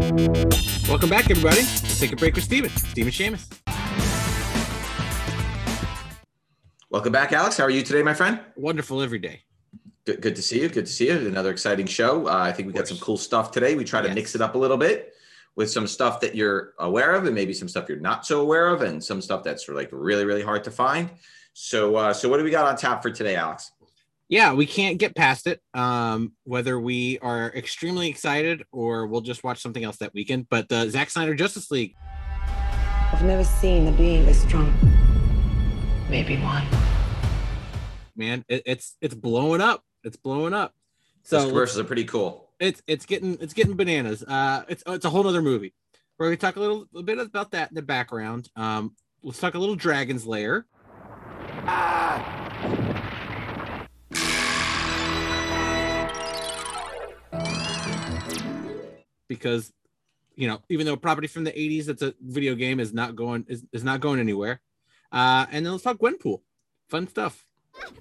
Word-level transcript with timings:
Welcome 0.00 1.10
back, 1.10 1.30
everybody. 1.30 1.58
Let's 1.60 2.00
take 2.00 2.12
a 2.12 2.16
break 2.16 2.34
with 2.34 2.44
Steven. 2.44 2.70
Steven 2.70 3.12
Shamus. 3.12 3.46
Welcome 6.88 7.12
back, 7.12 7.32
Alex. 7.34 7.58
How 7.58 7.64
are 7.64 7.70
you 7.70 7.82
today, 7.82 8.02
my 8.02 8.14
friend? 8.14 8.40
Wonderful 8.56 9.02
every 9.02 9.18
day. 9.18 9.42
Good, 10.06 10.22
good 10.22 10.36
to 10.36 10.42
see 10.42 10.62
you. 10.62 10.70
Good 10.70 10.86
to 10.86 10.92
see 10.92 11.08
you. 11.08 11.28
Another 11.28 11.50
exciting 11.50 11.84
show. 11.84 12.26
Uh, 12.28 12.32
I 12.38 12.50
think 12.50 12.66
we 12.66 12.72
got 12.72 12.88
some 12.88 12.96
cool 12.96 13.18
stuff 13.18 13.50
today. 13.50 13.74
We 13.74 13.84
try 13.84 14.00
to 14.00 14.08
Yes. 14.08 14.14
mix 14.14 14.34
it 14.34 14.40
up 14.40 14.54
a 14.54 14.58
little 14.58 14.78
bit 14.78 15.12
with 15.54 15.70
some 15.70 15.86
stuff 15.86 16.18
that 16.20 16.34
you're 16.34 16.72
aware 16.78 17.14
of, 17.14 17.26
and 17.26 17.34
maybe 17.34 17.52
some 17.52 17.68
stuff 17.68 17.86
you're 17.86 18.00
not 18.00 18.24
so 18.24 18.40
aware 18.40 18.68
of, 18.68 18.80
and 18.80 19.04
some 19.04 19.20
stuff 19.20 19.44
that's 19.44 19.68
like 19.68 19.90
really, 19.92 20.24
really 20.24 20.42
hard 20.42 20.64
to 20.64 20.70
find. 20.70 21.10
So, 21.52 21.96
uh, 21.96 22.14
so 22.14 22.26
what 22.30 22.38
do 22.38 22.44
we 22.44 22.50
got 22.50 22.64
on 22.66 22.74
tap 22.78 23.02
for 23.02 23.10
today, 23.10 23.36
Alex? 23.36 23.72
Yeah, 24.30 24.54
we 24.54 24.64
can't 24.64 24.96
get 24.98 25.16
past 25.16 25.48
it. 25.48 25.60
Um, 25.74 26.34
whether 26.44 26.78
we 26.78 27.18
are 27.18 27.48
extremely 27.48 28.08
excited 28.08 28.62
or 28.70 29.08
we'll 29.08 29.22
just 29.22 29.42
watch 29.42 29.60
something 29.60 29.82
else 29.82 29.96
that 29.96 30.14
weekend. 30.14 30.46
But 30.48 30.68
the 30.68 30.88
Zack 30.88 31.10
Snyder 31.10 31.34
Justice 31.34 31.68
League. 31.72 31.96
I've 33.12 33.24
never 33.24 33.42
seen 33.42 33.88
a 33.88 33.92
being 33.92 34.24
this 34.24 34.40
strong. 34.42 34.72
Maybe 36.08 36.36
one. 36.36 36.64
man. 38.14 38.44
It, 38.48 38.62
it's 38.66 38.96
it's 39.00 39.16
blowing 39.16 39.60
up. 39.60 39.82
It's 40.04 40.16
blowing 40.16 40.54
up. 40.54 40.74
So 41.24 41.36
So 41.38 41.42
Those 41.42 41.50
commercials 41.50 41.78
are 41.80 41.84
pretty 41.84 42.04
cool. 42.04 42.48
it's 42.60 42.82
it's 42.86 43.06
getting 43.06 43.36
it's 43.40 43.52
getting 43.52 43.74
bananas. 43.74 44.22
Uh, 44.22 44.62
it's 44.68 44.84
it's 44.86 45.04
a 45.04 45.10
whole 45.10 45.26
other 45.26 45.42
movie. 45.42 45.74
We're 46.18 46.26
gonna 46.26 46.36
talk 46.36 46.54
a 46.54 46.60
little 46.60 46.86
a 46.94 47.02
bit 47.02 47.18
about 47.18 47.50
that 47.50 47.70
in 47.70 47.74
the 47.74 47.82
background. 47.82 48.48
Um, 48.54 48.94
let's 49.24 49.40
talk 49.40 49.54
a 49.54 49.58
little 49.58 49.74
Dragon's 49.74 50.24
Lair. 50.24 50.66
Because 59.30 59.72
you 60.34 60.48
know, 60.48 60.60
even 60.68 60.86
though 60.86 60.94
a 60.94 60.96
property 60.96 61.28
from 61.28 61.44
the 61.44 61.52
80s 61.52 61.86
that's 61.86 62.02
a 62.02 62.14
video 62.20 62.54
game 62.56 62.80
is 62.80 62.92
not 62.92 63.14
going 63.14 63.44
is, 63.48 63.64
is 63.72 63.84
not 63.84 64.00
going 64.00 64.18
anywhere. 64.18 64.60
Uh, 65.12 65.46
and 65.52 65.64
then 65.64 65.72
let's 65.72 65.84
talk 65.84 65.98
Gwenpool. 65.98 66.40
Fun 66.88 67.06
stuff. 67.06 67.46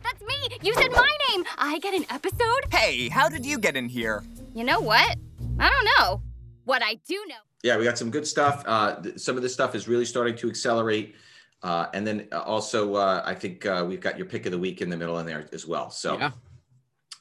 That's 0.04 0.22
me! 0.22 0.58
You 0.64 0.74
said 0.74 0.92
my 0.92 1.12
name! 1.30 1.46
I 1.58 1.78
get 1.80 1.94
an 1.94 2.06
episode? 2.10 2.64
Hey, 2.72 3.10
how 3.10 3.30
did 3.30 3.46
you 3.46 3.60
get 3.60 3.76
in 3.76 3.88
here? 3.88 4.24
You 4.56 4.64
know 4.64 4.80
what? 4.80 5.18
I 5.60 5.70
don't 5.70 5.88
know. 6.00 6.22
What 6.66 6.82
I 6.84 6.96
do 7.08 7.24
know. 7.28 7.36
Yeah, 7.64 7.78
we 7.78 7.84
got 7.84 7.98
some 8.00 8.10
good 8.10 8.26
stuff. 8.26 8.64
Uh, 8.66 9.00
th- 9.02 9.20
some 9.20 9.36
of 9.38 9.44
this 9.44 9.54
stuff 9.54 9.76
is 9.76 9.88
really 9.88 10.06
starting 10.06 10.36
to 10.38 10.50
accelerate. 10.50 11.16
Uh, 11.62 11.88
and 11.94 12.08
then 12.08 12.28
uh, 12.32 12.40
also, 12.40 12.96
uh, 12.96 13.22
I 13.26 13.36
think 13.36 13.66
uh, 13.66 13.86
we've 13.88 14.00
got 14.02 14.18
your 14.18 14.26
pick 14.26 14.46
of 14.48 14.52
the 14.52 14.58
week 14.58 14.82
in 14.82 14.90
the 14.90 14.98
middle 14.98 15.20
in 15.20 15.26
there 15.28 15.46
as 15.54 15.68
well. 15.68 15.90
So, 15.92 16.18
Yeah. 16.18 16.32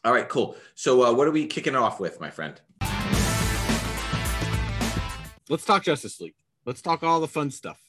all 0.04 0.12
right, 0.12 0.28
cool. 0.28 0.56
So, 0.76 1.02
uh, 1.04 1.12
what 1.12 1.26
are 1.26 1.32
we 1.32 1.46
kicking 1.46 1.74
off 1.74 1.98
with, 2.00 2.20
my 2.20 2.30
friend? 2.30 2.58
Let's 5.48 5.64
talk 5.64 5.82
Justice 5.84 6.20
League. 6.20 6.34
Let's 6.64 6.82
talk 6.82 7.02
all 7.02 7.20
the 7.20 7.28
fun 7.28 7.50
stuff. 7.50 7.80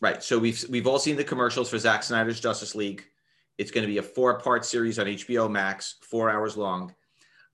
Right. 0.00 0.22
So 0.22 0.38
we've 0.38 0.62
we've 0.68 0.86
all 0.86 0.98
seen 0.98 1.16
the 1.16 1.24
commercials 1.24 1.70
for 1.70 1.78
Zack 1.78 2.02
Snyder's 2.02 2.40
Justice 2.40 2.74
League. 2.74 3.04
It's 3.58 3.70
going 3.70 3.82
to 3.86 3.92
be 3.92 3.98
a 3.98 4.02
four-part 4.02 4.64
series 4.64 4.98
on 4.98 5.06
HBO 5.06 5.50
Max, 5.50 5.96
four 6.02 6.28
hours 6.30 6.56
long. 6.56 6.92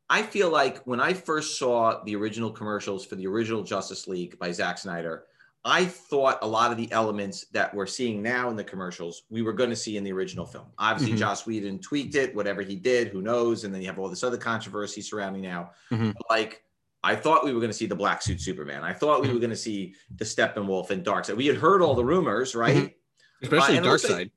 I 0.09 0.23
feel 0.23 0.51
like 0.51 0.79
when 0.87 0.98
I 1.01 1.12
first 1.12 1.59
saw 1.59 2.03
the 2.05 2.17
original 2.17 2.51
commercials 2.51 3.05
for 3.05 3.17
the 3.17 3.27
original 3.27 3.62
Justice 3.62 4.09
League 4.09 4.39
by 4.39 4.51
Zack 4.51 4.79
Snyder, 4.79 5.25
I 5.64 5.85
thought 5.85 6.39
a 6.42 6.47
lot 6.48 6.73
of 6.73 6.79
the 6.79 6.91
elements 6.91 7.45
that 7.53 7.73
we're 7.75 7.87
seeing 7.87 8.23
now 8.23 8.48
in 8.48 8.57
the 8.57 8.64
commercials 8.64 9.25
we 9.29 9.42
were 9.42 9.53
going 9.53 9.69
to 9.70 9.77
see 9.77 9.98
in 9.98 10.05
the 10.05 10.11
original 10.12 10.47
film. 10.47 10.67
Obviously, 10.79 11.14
Mhm. 11.14 11.19
Joss 11.20 11.47
Whedon 11.47 11.79
tweaked 11.81 12.14
it, 12.14 12.35
whatever 12.35 12.62
he 12.62 12.77
did, 12.77 13.09
who 13.09 13.20
knows? 13.20 13.64
And 13.64 13.73
then 13.75 13.83
you 13.83 13.87
have 13.89 13.98
all 13.98 14.09
this 14.09 14.25
other 14.25 14.39
controversy 14.39 15.03
surrounding 15.03 15.42
now. 15.42 15.73
Mhm. 15.92 16.14
Like, 16.31 16.64
I 17.03 17.17
thought 17.17 17.45
we 17.45 17.53
were 17.53 17.61
going 17.61 17.70
to 17.73 17.77
see 17.77 17.87
the 17.87 17.95
black 17.97 18.20
suit 18.23 18.41
Superman. 18.41 18.83
I 18.84 18.93
thought 18.93 19.23
we 19.23 19.29
Mhm. 19.29 19.34
were 19.34 19.39
going 19.41 19.51
to 19.51 19.56
see 19.56 19.95
the 20.17 20.25
Steppenwolf 20.25 20.91
and 20.91 21.05
Darkseid. 21.05 21.37
We 21.37 21.47
had 21.47 21.57
heard 21.57 21.81
all 21.83 21.95
the 21.95 22.05
rumors, 22.05 22.55
right? 22.55 22.77
Mhm. 22.77 22.95
Especially 23.42 23.77
and 23.79 23.86
it 23.86 23.89
looks 23.89 24.08
like- 24.08 24.29
Darkseid. 24.29 24.30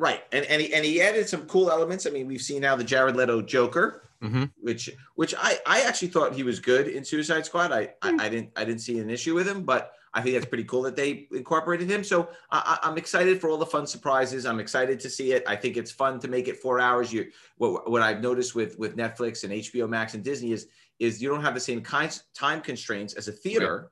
Right, 0.00 0.22
and 0.30 0.44
and 0.46 0.62
he, 0.62 0.72
and 0.72 0.84
he 0.84 1.02
added 1.02 1.28
some 1.28 1.44
cool 1.46 1.70
elements. 1.72 2.06
I 2.06 2.10
mean, 2.10 2.28
we've 2.28 2.40
seen 2.40 2.62
now 2.62 2.76
the 2.76 2.84
Jared 2.84 3.16
Leto 3.16 3.42
Joker, 3.42 4.08
Mhm. 4.22 4.52
which 4.56 4.88
which 5.16 5.34
I 5.36 5.58
I 5.66 5.80
actually 5.82 6.08
thought 6.08 6.34
he 6.36 6.44
was 6.44 6.60
good 6.60 6.86
in 6.86 7.04
Suicide 7.04 7.44
Squad. 7.44 7.72
I 7.72 7.94
I, 8.00 8.14
I 8.20 8.28
didn't 8.28 8.50
I 8.54 8.64
didn't 8.64 8.80
see 8.80 9.00
an 9.00 9.10
issue 9.10 9.34
with 9.34 9.48
him, 9.48 9.64
but 9.64 9.90
I 10.14 10.22
think 10.22 10.34
that's 10.36 10.46
pretty 10.46 10.62
cool 10.64 10.82
that 10.82 10.94
they 10.94 11.26
incorporated 11.32 11.90
him. 11.90 12.04
So 12.04 12.28
I, 12.50 12.78
I- 12.80 12.88
I'm 12.88 12.96
excited 12.96 13.40
for 13.40 13.50
all 13.50 13.58
the 13.58 13.66
fun 13.66 13.88
surprises. 13.88 14.46
I'm 14.46 14.60
excited 14.60 15.00
to 15.00 15.10
see 15.10 15.32
it. 15.32 15.42
I 15.48 15.56
think 15.56 15.76
it's 15.76 15.90
fun 15.90 16.20
to 16.20 16.28
make 16.28 16.46
it 16.46 16.58
four 16.62 16.78
hours. 16.78 17.12
You 17.12 17.32
what 17.56 17.90
what 17.90 18.00
I've 18.02 18.20
noticed 18.22 18.54
with 18.54 18.78
with 18.78 18.96
Netflix 18.96 19.42
and 19.42 19.52
HBO 19.52 19.88
Max 19.88 20.14
and 20.14 20.22
Disney 20.22 20.52
is 20.52 20.68
is 20.98 21.22
you 21.22 21.28
don't 21.28 21.42
have 21.42 21.54
the 21.54 21.60
same 21.60 21.80
kinds 21.80 22.24
time 22.34 22.60
constraints 22.60 23.14
as 23.14 23.28
a 23.28 23.32
theater 23.32 23.90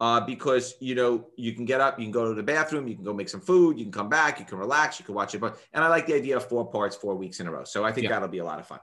uh, 0.00 0.20
because 0.20 0.74
you 0.80 0.94
know 0.94 1.28
you 1.36 1.52
can 1.52 1.64
get 1.64 1.80
up, 1.80 1.98
you 1.98 2.04
can 2.04 2.12
go 2.12 2.28
to 2.28 2.34
the 2.34 2.42
bathroom, 2.42 2.88
you 2.88 2.94
can 2.94 3.04
go 3.04 3.12
make 3.14 3.28
some 3.28 3.40
food, 3.40 3.78
you 3.78 3.84
can 3.84 3.92
come 3.92 4.08
back, 4.08 4.38
you 4.38 4.44
can 4.44 4.58
relax, 4.58 4.98
you 4.98 5.04
can 5.04 5.14
watch 5.14 5.34
it. 5.34 5.40
But 5.40 5.58
and 5.72 5.84
I 5.84 5.88
like 5.88 6.06
the 6.06 6.14
idea 6.14 6.36
of 6.36 6.48
four 6.48 6.68
parts, 6.70 6.96
four 6.96 7.14
weeks 7.14 7.40
in 7.40 7.46
a 7.46 7.52
row. 7.52 7.64
So 7.64 7.84
I 7.84 7.92
think 7.92 8.04
Yeah. 8.04 8.10
that'll 8.10 8.28
be 8.28 8.38
a 8.38 8.44
lot 8.44 8.58
of 8.58 8.66
fun. 8.66 8.80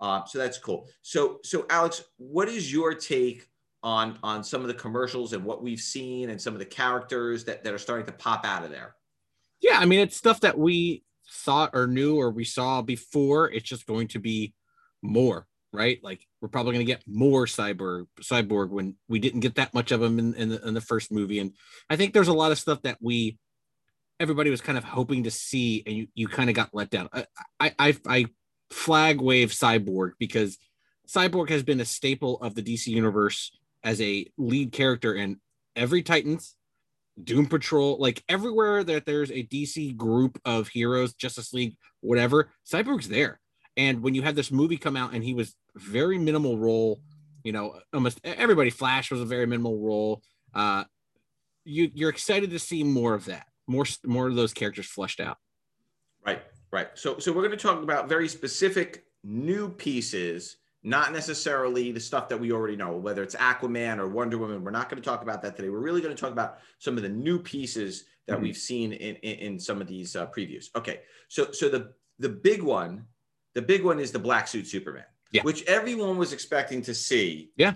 Uh, 0.00 0.24
so 0.24 0.38
that's 0.38 0.58
cool. 0.58 0.88
So 1.02 1.40
so 1.42 1.66
Alex, 1.70 2.04
what 2.16 2.48
is 2.48 2.72
your 2.72 2.94
take 2.94 3.48
on 3.82 4.18
on 4.22 4.42
some 4.42 4.62
of 4.62 4.68
the 4.68 4.74
commercials 4.74 5.32
and 5.32 5.44
what 5.44 5.62
we've 5.62 5.80
seen 5.80 6.30
and 6.30 6.40
some 6.40 6.54
of 6.54 6.58
the 6.58 6.66
characters 6.66 7.44
that 7.44 7.64
that 7.64 7.72
are 7.74 7.78
starting 7.78 8.06
to 8.06 8.12
pop 8.12 8.44
out 8.46 8.64
of 8.64 8.70
there? 8.70 8.94
Yeah, 9.60 9.78
I 9.78 9.84
mean 9.84 10.00
it's 10.00 10.16
stuff 10.16 10.40
that 10.40 10.58
we 10.58 11.02
thought 11.28 11.70
or 11.74 11.86
knew 11.86 12.16
or 12.16 12.30
we 12.30 12.44
saw 12.44 12.82
before. 12.82 13.50
It's 13.50 13.68
just 13.68 13.86
going 13.86 14.08
to 14.08 14.18
be 14.18 14.54
more, 15.02 15.46
right? 15.76 16.02
Like 16.02 16.26
we're 16.40 16.48
probably 16.48 16.72
going 16.72 16.86
to 16.86 16.92
get 16.92 17.04
more 17.06 17.46
cyborg 17.46 18.06
cyborg 18.20 18.70
when 18.70 18.96
we 19.08 19.18
didn't 19.18 19.40
get 19.40 19.56
that 19.56 19.74
much 19.74 19.92
of 19.92 20.02
him 20.02 20.18
in, 20.18 20.34
in, 20.34 20.48
the, 20.48 20.66
in 20.66 20.74
the 20.74 20.80
first 20.80 21.12
movie. 21.12 21.38
And 21.38 21.52
I 21.90 21.96
think 21.96 22.12
there's 22.12 22.28
a 22.28 22.32
lot 22.32 22.52
of 22.52 22.58
stuff 22.58 22.82
that 22.82 22.98
we 23.00 23.38
everybody 24.18 24.50
was 24.50 24.60
kind 24.60 24.78
of 24.78 24.84
hoping 24.84 25.24
to 25.24 25.30
see, 25.30 25.82
and 25.86 25.94
you 25.94 26.08
you 26.14 26.28
kind 26.28 26.50
of 26.50 26.56
got 26.56 26.70
let 26.72 26.90
down. 26.90 27.08
I 27.12 27.26
I 27.60 27.74
I, 27.78 27.96
I 28.06 28.26
flag 28.70 29.20
wave 29.20 29.50
cyborg 29.50 30.12
because 30.18 30.58
cyborg 31.06 31.50
has 31.50 31.62
been 31.62 31.80
a 31.80 31.84
staple 31.84 32.40
of 32.40 32.54
the 32.54 32.62
DC 32.62 32.88
universe 32.88 33.52
as 33.84 34.00
a 34.00 34.26
lead 34.36 34.72
character 34.72 35.14
in 35.14 35.40
every 35.76 36.02
Titans, 36.02 36.56
Doom 37.22 37.46
Patrol, 37.46 37.98
like 38.00 38.24
everywhere 38.28 38.82
that 38.82 39.06
there's 39.06 39.30
a 39.30 39.46
DC 39.46 39.96
group 39.96 40.40
of 40.44 40.68
heroes, 40.68 41.14
Justice 41.14 41.52
League, 41.52 41.76
whatever, 42.00 42.50
Cyborg's 42.66 43.08
there. 43.08 43.40
And 43.76 44.02
when 44.02 44.14
you 44.14 44.22
had 44.22 44.36
this 44.36 44.50
movie 44.50 44.76
come 44.78 44.96
out 44.96 45.12
and 45.14 45.22
he 45.22 45.34
was 45.34 45.54
very 45.74 46.18
minimal 46.18 46.58
role, 46.58 47.00
you 47.44 47.52
know, 47.52 47.78
almost 47.92 48.20
everybody 48.24 48.70
Flash 48.70 49.10
was 49.10 49.20
a 49.20 49.24
very 49.26 49.46
minimal 49.46 49.78
role. 49.78 50.22
Uh 50.54 50.84
you 51.64 51.90
you're 51.94 52.10
excited 52.10 52.50
to 52.50 52.58
see 52.58 52.82
more 52.84 53.14
of 53.14 53.24
that. 53.26 53.46
More 53.66 53.84
more 54.04 54.28
of 54.28 54.34
those 54.36 54.52
characters 54.52 54.86
fleshed 54.86 55.20
out. 55.20 55.38
Right, 56.24 56.42
right. 56.72 56.88
So 56.94 57.18
so 57.18 57.32
we're 57.32 57.42
going 57.46 57.58
to 57.58 57.62
talk 57.62 57.82
about 57.82 58.08
very 58.08 58.28
specific 58.28 59.04
new 59.24 59.68
pieces, 59.68 60.56
not 60.82 61.12
necessarily 61.12 61.92
the 61.92 62.00
stuff 62.00 62.28
that 62.28 62.38
we 62.38 62.52
already 62.52 62.76
know, 62.76 62.96
whether 62.96 63.22
it's 63.22 63.34
Aquaman 63.34 63.98
or 63.98 64.08
Wonder 64.08 64.38
Woman. 64.38 64.62
We're 64.64 64.70
not 64.70 64.88
going 64.88 65.02
to 65.02 65.08
talk 65.08 65.22
about 65.22 65.42
that 65.42 65.56
today. 65.56 65.68
We're 65.68 65.80
really 65.80 66.00
going 66.00 66.14
to 66.14 66.20
talk 66.20 66.32
about 66.32 66.58
some 66.78 66.96
of 66.96 67.02
the 67.02 67.08
new 67.08 67.38
pieces 67.40 68.04
that 68.26 68.38
Mhm. 68.38 68.42
we've 68.42 68.56
seen 68.56 68.92
in, 68.92 69.16
in 69.16 69.38
in 69.38 69.60
some 69.60 69.80
of 69.80 69.86
these 69.88 70.16
uh, 70.16 70.26
previews. 70.28 70.66
Okay, 70.76 71.02
so 71.28 71.50
so 71.52 71.68
the 71.68 71.92
the 72.18 72.28
big 72.28 72.62
one, 72.62 73.06
the 73.56 73.62
big 73.62 73.82
one 73.82 73.98
is 73.98 74.12
the 74.12 74.18
black 74.28 74.46
suit 74.46 74.66
Superman, 74.68 75.06
Yeah. 75.32 75.42
which 75.42 75.64
everyone 75.64 76.18
was 76.18 76.32
expecting 76.32 76.82
to 76.82 76.94
see. 76.94 77.50
Yeah. 77.56 77.74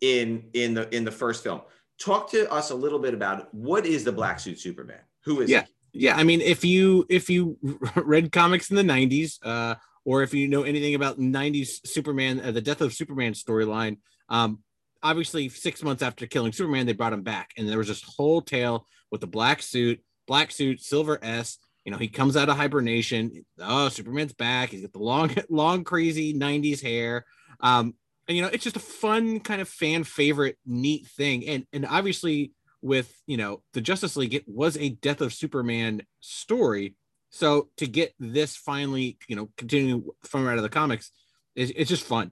In 0.00 0.50
in 0.52 0.74
the 0.74 0.94
in 0.94 1.04
the 1.04 1.12
first 1.22 1.42
film, 1.42 1.62
talk 1.98 2.28
to 2.32 2.52
us 2.52 2.70
a 2.70 2.74
little 2.74 2.98
bit 2.98 3.14
about 3.14 3.54
what 3.54 3.86
is 3.86 4.04
the 4.04 4.12
black 4.12 4.38
suit 4.40 4.58
Superman? 4.60 5.00
Who 5.24 5.40
is 5.40 5.48
Yeah. 5.48 5.62
he? 5.62 5.72
yeah 5.98 6.14
i 6.16 6.22
mean 6.24 6.42
if 6.42 6.62
you 6.62 7.06
if 7.08 7.30
you 7.30 7.56
read 7.96 8.30
comics 8.30 8.68
in 8.70 8.76
the 8.76 8.82
90s 8.82 9.38
uh 9.42 9.74
or 10.04 10.22
if 10.22 10.34
you 10.34 10.46
know 10.46 10.62
anything 10.62 10.94
about 10.94 11.18
90s 11.18 11.86
superman 11.86 12.38
uh, 12.40 12.50
the 12.50 12.60
death 12.60 12.82
of 12.82 12.92
superman 12.92 13.32
storyline 13.32 13.96
um 14.28 14.58
obviously 15.02 15.48
six 15.48 15.82
months 15.82 16.02
after 16.02 16.26
killing 16.26 16.52
superman 16.52 16.84
they 16.84 16.92
brought 16.92 17.14
him 17.14 17.22
back 17.22 17.48
and 17.56 17.66
there 17.66 17.78
was 17.78 17.88
this 17.88 18.02
whole 18.02 18.42
tale 18.42 18.86
with 19.10 19.22
the 19.22 19.26
black 19.38 19.62
suit 19.62 19.98
black 20.26 20.50
suit 20.50 20.82
silver 20.82 21.18
s 21.22 21.56
you 21.86 21.90
know 21.90 21.96
he 21.96 22.08
comes 22.08 22.36
out 22.36 22.50
of 22.50 22.56
hibernation 22.56 23.46
oh 23.60 23.88
superman's 23.88 24.34
back 24.34 24.68
he's 24.68 24.82
got 24.82 24.92
the 24.92 24.98
long 24.98 25.34
long 25.48 25.84
crazy 25.84 26.34
90s 26.34 26.82
hair 26.82 27.24
um 27.60 27.94
and 28.28 28.36
you 28.36 28.42
know 28.42 28.50
it's 28.52 28.64
just 28.64 28.76
a 28.76 28.80
fun 28.80 29.40
kind 29.40 29.62
of 29.62 29.68
fan 29.68 30.04
favorite 30.04 30.58
neat 30.66 31.06
thing 31.06 31.48
and 31.48 31.66
and 31.72 31.86
obviously 31.86 32.52
with 32.86 33.12
you 33.26 33.36
know 33.36 33.62
the 33.72 33.80
Justice 33.80 34.16
League, 34.16 34.34
it 34.34 34.44
was 34.46 34.76
a 34.76 34.90
Death 34.90 35.20
of 35.20 35.34
Superman 35.34 36.02
story. 36.20 36.94
So 37.30 37.68
to 37.78 37.86
get 37.86 38.14
this 38.18 38.56
finally, 38.56 39.18
you 39.28 39.36
know, 39.36 39.50
continuing 39.56 40.04
from 40.24 40.46
out 40.46 40.56
of 40.56 40.62
the 40.62 40.68
comics, 40.68 41.10
is 41.54 41.72
it's 41.74 41.90
just 41.90 42.04
fun. 42.04 42.30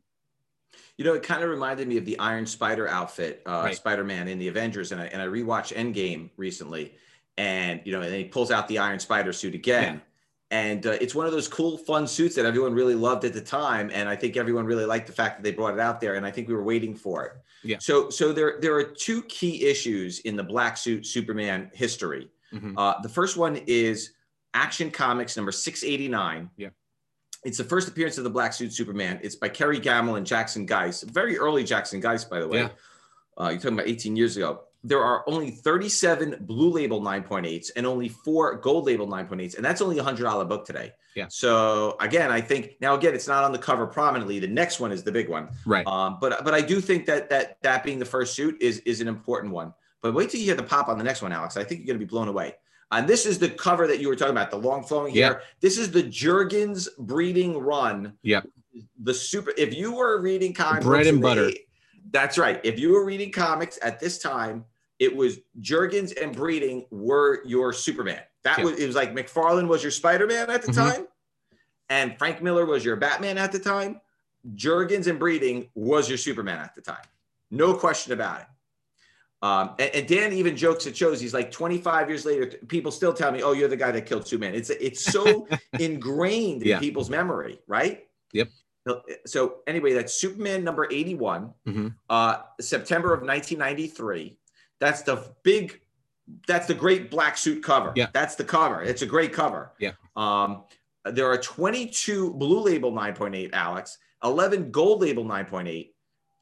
You 0.97 1.05
know, 1.05 1.15
it 1.15 1.25
kind 1.25 1.43
of 1.43 1.51
reminded 1.51 1.89
me 1.89 1.97
of 1.97 2.05
the 2.05 2.19
Iron 2.21 2.47
Spider 2.47 2.89
outfit, 2.89 3.43
uh, 3.47 3.62
Right. 3.65 3.77
Spider 3.77 4.05
Man 4.05 4.29
in 4.29 4.39
the 4.39 4.49
Avengers, 4.49 4.93
and 4.93 5.01
I 5.01 5.06
and 5.06 5.21
I 5.21 5.27
rewatched 5.27 5.75
Endgame 5.75 6.31
recently, 6.37 6.95
and 7.38 7.81
you 7.84 7.92
know, 7.92 8.00
and 8.00 8.14
he 8.14 8.25
pulls 8.25 8.50
out 8.50 8.69
the 8.69 8.78
Iron 8.78 8.98
Spider 8.98 9.32
suit 9.32 9.54
again, 9.54 10.00
and 10.50 10.86
uh, 10.86 10.92
it's 11.00 11.14
one 11.14 11.26
of 11.26 11.32
those 11.32 11.48
cool, 11.48 11.76
fun 11.76 12.06
suits 12.06 12.36
that 12.36 12.44
everyone 12.46 12.75
really 12.75 12.94
loved 12.94 13.25
at 13.25 13.32
the 13.32 13.40
time. 13.40 13.90
And 13.92 14.08
I 14.08 14.14
think 14.14 14.36
everyone 14.36 14.66
really 14.66 14.84
liked 14.84 15.06
the 15.06 15.12
fact 15.12 15.36
that 15.36 15.42
they 15.42 15.50
brought 15.50 15.75
it 15.75 15.81
out 15.81 16.00
there. 16.00 16.14
And 16.14 16.25
I 16.25 16.31
think 16.31 16.46
we 16.46 16.54
were 16.54 16.62
waiting 16.62 16.94
for 16.94 17.25
it. 17.25 17.32
Yeah. 17.64 17.78
So, 17.81 18.08
so 18.10 18.32
there, 18.32 18.58
there 18.60 18.76
are 18.76 18.84
two 18.84 19.22
key 19.22 19.64
issues 19.64 20.20
in 20.20 20.36
the 20.36 20.44
black 20.44 20.76
suit 20.76 21.06
Superman 21.06 21.70
history. 21.75 22.31
Mhm. 22.52 22.75
Uh, 22.76 23.00
the 23.02 23.08
first 23.08 23.36
one 23.36 23.56
is 23.66 24.12
Action 24.52 24.92
Comics 24.92 25.36
number 25.36 25.50
689. 25.50 26.50
Yeah. 26.56 26.69
It's 27.44 27.58
the 27.58 27.64
first 27.64 27.88
appearance 27.88 28.16
of 28.19 28.25
the 28.25 28.31
black 28.31 28.52
suit 28.52 28.72
Superman. 28.72 29.19
It's 29.22 29.34
by 29.34 29.48
Kerry 29.48 29.81
Gamble 29.81 30.14
and 30.16 30.26
Jackson 30.26 30.66
Guice. 30.66 31.02
Very 31.02 31.36
early 31.36 31.64
Jackson 31.64 31.98
Guice, 31.98 32.22
by 32.22 32.38
the 32.38 32.46
way. 32.46 32.58
Yeah. 32.60 32.69
Uh, 33.36 33.48
you're 33.48 33.58
talking 33.58 33.75
about 33.75 33.88
18 33.88 34.14
years 34.14 34.36
ago. 34.36 34.60
There 34.86 35.02
are 35.02 35.25
only 35.26 35.50
37 35.50 36.36
blue 36.42 36.70
label 36.70 37.00
9.8s 37.00 37.70
and 37.75 37.86
only 37.86 38.08
four 38.10 38.56
gold 38.56 38.84
label 38.84 39.06
9.8s. 39.08 39.56
And 39.56 39.64
that's 39.64 39.81
only 39.81 39.98
a 39.98 40.04
$100 40.04 40.46
book 40.46 40.66
today. 40.66 40.92
Yeah. 41.16 41.26
So 41.31 41.96
again, 42.00 42.31
I 42.31 42.40
think 42.42 42.76
now 42.81 42.94
again, 42.94 43.14
it's 43.14 43.26
not 43.26 43.44
on 43.44 43.52
the 43.52 43.58
cover 43.58 43.86
prominently. 43.86 44.38
The 44.40 44.46
next 44.46 44.81
one 44.81 44.92
is 44.92 45.02
the 45.02 45.10
big 45.12 45.28
one. 45.31 45.48
Right. 45.64 45.86
Um, 45.86 46.19
but 46.20 46.44
but 46.44 46.52
I 46.52 46.60
do 46.60 46.81
think 46.81 47.06
that 47.06 47.31
that 47.31 47.62
that 47.62 47.82
being 47.82 47.98
the 47.98 48.04
first 48.04 48.34
suit 48.34 48.60
is 48.60 48.81
is 48.81 49.00
an 49.00 49.08
important 49.08 49.54
one. 49.54 49.72
But 50.02 50.12
wait 50.12 50.28
till 50.28 50.40
you 50.40 50.46
hear 50.46 50.54
the 50.54 50.62
pop 50.62 50.88
on 50.88 50.98
the 50.98 51.04
next 51.04 51.22
one, 51.22 51.32
Alex. 51.32 51.56
I 51.56 51.64
think 51.64 51.81
you're 51.81 51.86
going 51.86 51.98
to 51.98 52.04
be 52.04 52.10
blown 52.10 52.28
away. 52.28 52.56
And 52.90 53.08
this 53.08 53.25
is 53.26 53.38
the 53.38 53.48
cover 53.48 53.86
that 53.86 54.00
you 54.00 54.08
were 54.08 54.16
talking 54.16 54.32
about, 54.32 54.50
the 54.50 54.58
long 54.58 54.84
flowing 54.84 55.14
hair. 55.14 55.40
This 55.60 55.78
is 55.78 55.90
the 55.90 56.02
Jurgens 56.02 56.88
Breeding 56.98 57.56
run. 57.56 58.12
Yeah. 58.22 58.42
The 59.02 59.14
super. 59.14 59.52
If 59.56 59.75
you 59.75 59.94
were 59.94 60.20
reading 60.20 60.52
comics, 60.52 60.84
Bread 60.84 61.06
and 61.06 61.22
butter. 61.22 61.50
that's 62.10 62.36
right. 62.38 62.60
If 62.64 62.78
you 62.78 62.92
were 62.92 63.04
reading 63.04 63.32
comics 63.32 63.78
at 63.82 63.98
this 63.98 64.19
time, 64.19 64.64
it 64.99 65.14
was 65.14 65.38
Jurgens 65.61 66.20
and 66.20 66.35
Breeding 66.35 66.87
were 66.91 67.43
your 67.44 67.73
Superman. 67.73 68.20
That 68.43 68.58
Yeah. 68.58 68.64
was 68.64 68.79
it 68.79 68.87
was 68.87 68.96
like 68.96 69.14
McFarlane 69.14 69.69
was 69.69 69.82
your 69.82 69.91
Spider 69.91 70.26
Man 70.26 70.50
at 70.50 70.62
the 70.62 70.73
Mhm. 70.73 70.75
time, 70.94 71.08
and 71.88 72.17
Frank 72.19 72.43
Miller 72.43 72.67
was 72.67 72.85
your 72.85 72.96
Batman 72.96 73.38
at 73.38 73.52
the 73.52 73.58
time. 73.58 74.00
Jurgens 74.55 75.06
and 75.06 75.19
Breeding 75.19 75.70
was 75.75 76.08
your 76.08 76.19
Superman 76.19 76.58
at 76.58 76.75
the 76.75 76.81
time. 76.82 77.05
No 77.50 77.75
question 77.75 78.12
about 78.12 78.43
it. 78.43 78.46
Um, 79.43 79.70
and, 79.79 79.91
and 79.94 80.08
Dan 80.08 80.32
even 80.32 80.56
jokes 80.56 80.87
at 80.87 80.96
shows. 80.96 81.20
He's 81.20 81.35
like 81.35 81.50
25 81.50 82.08
years 82.08 82.25
later, 82.25 82.46
people 82.69 82.91
still 82.91 83.12
tell 83.12 83.31
me, 83.31 83.43
"Oh, 83.43 83.52
you're 83.52 83.69
the 83.69 83.76
guy 83.76 83.91
that 83.91 84.06
killed 84.06 84.26
Superman." 84.26 84.55
It's 84.55 84.70
it's 84.70 85.00
so 85.05 85.46
ingrained 85.79 86.62
in 86.62 86.69
Yeah. 86.69 86.79
people's 86.79 87.11
memory, 87.11 87.61
right? 87.67 88.06
Yep. 88.32 88.49
So 89.26 89.61
anyway, 89.67 89.94
that's 89.94 90.14
Superman 90.14 90.62
number 90.62 90.87
81, 90.91 91.55
Mhm. 91.67 91.94
uh, 92.11 92.43
September 92.61 93.14
of 93.14 93.23
1993. 93.23 94.38
That's 94.84 95.00
the 95.00 95.25
big, 95.42 95.81
that's 96.46 96.66
the 96.66 96.75
great 96.75 97.10
black 97.10 97.38
suit 97.38 97.64
cover. 97.64 97.94
Yeah. 97.96 98.08
That's 98.12 98.34
the 98.34 98.44
cover. 98.44 98.82
It's 98.82 99.00
a 99.00 99.06
great 99.06 99.32
cover. 99.32 99.72
Yeah. 99.78 99.92
Um, 100.14 100.64
there 101.06 101.26
are 101.26 101.38
22 101.38 102.34
blue 102.34 102.60
label 102.60 102.92
9.8, 102.92 103.54
Alex, 103.54 103.96
11 104.22 104.70
gold 104.72 105.00
label 105.00 105.25
9.8. 105.25 105.90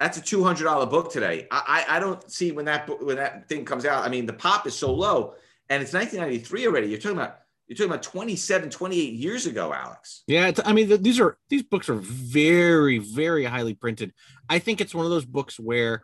That's 0.00 0.18
a 0.18 0.20
$200 0.20 0.90
book 0.90 1.12
today. 1.12 1.46
I, 1.52 1.84
I, 1.88 1.96
I 1.96 2.00
don't 2.00 2.28
see 2.28 2.50
when 2.50 2.64
that 2.64 2.88
when 3.00 3.14
that 3.14 3.48
thing 3.48 3.64
comes 3.64 3.84
out. 3.84 4.04
I 4.04 4.08
mean, 4.08 4.26
the 4.26 4.32
pop 4.32 4.66
is 4.66 4.76
so 4.76 4.92
low 4.92 5.34
and 5.70 5.80
it's 5.80 5.92
1993 5.92 6.66
already. 6.66 6.88
You're 6.88 6.98
talking 6.98 7.18
about, 7.18 7.38
you're 7.68 7.76
talking 7.76 7.92
about 7.92 8.02
27, 8.02 8.70
28 8.70 9.12
years 9.12 9.46
ago, 9.46 9.72
Alex. 9.72 10.24
Yeah, 10.26 10.48
it's, 10.48 10.60
I 10.64 10.72
mean, 10.72 10.88
th- 10.88 11.02
these 11.02 11.20
are 11.20 11.38
these 11.48 11.62
books 11.62 11.88
are 11.88 11.94
very, 11.94 12.98
very 12.98 13.44
highly 13.44 13.74
printed. 13.74 14.12
I 14.48 14.58
think 14.58 14.80
it's 14.80 14.96
one 14.96 15.04
of 15.04 15.12
those 15.12 15.24
books 15.24 15.60
where 15.60 16.02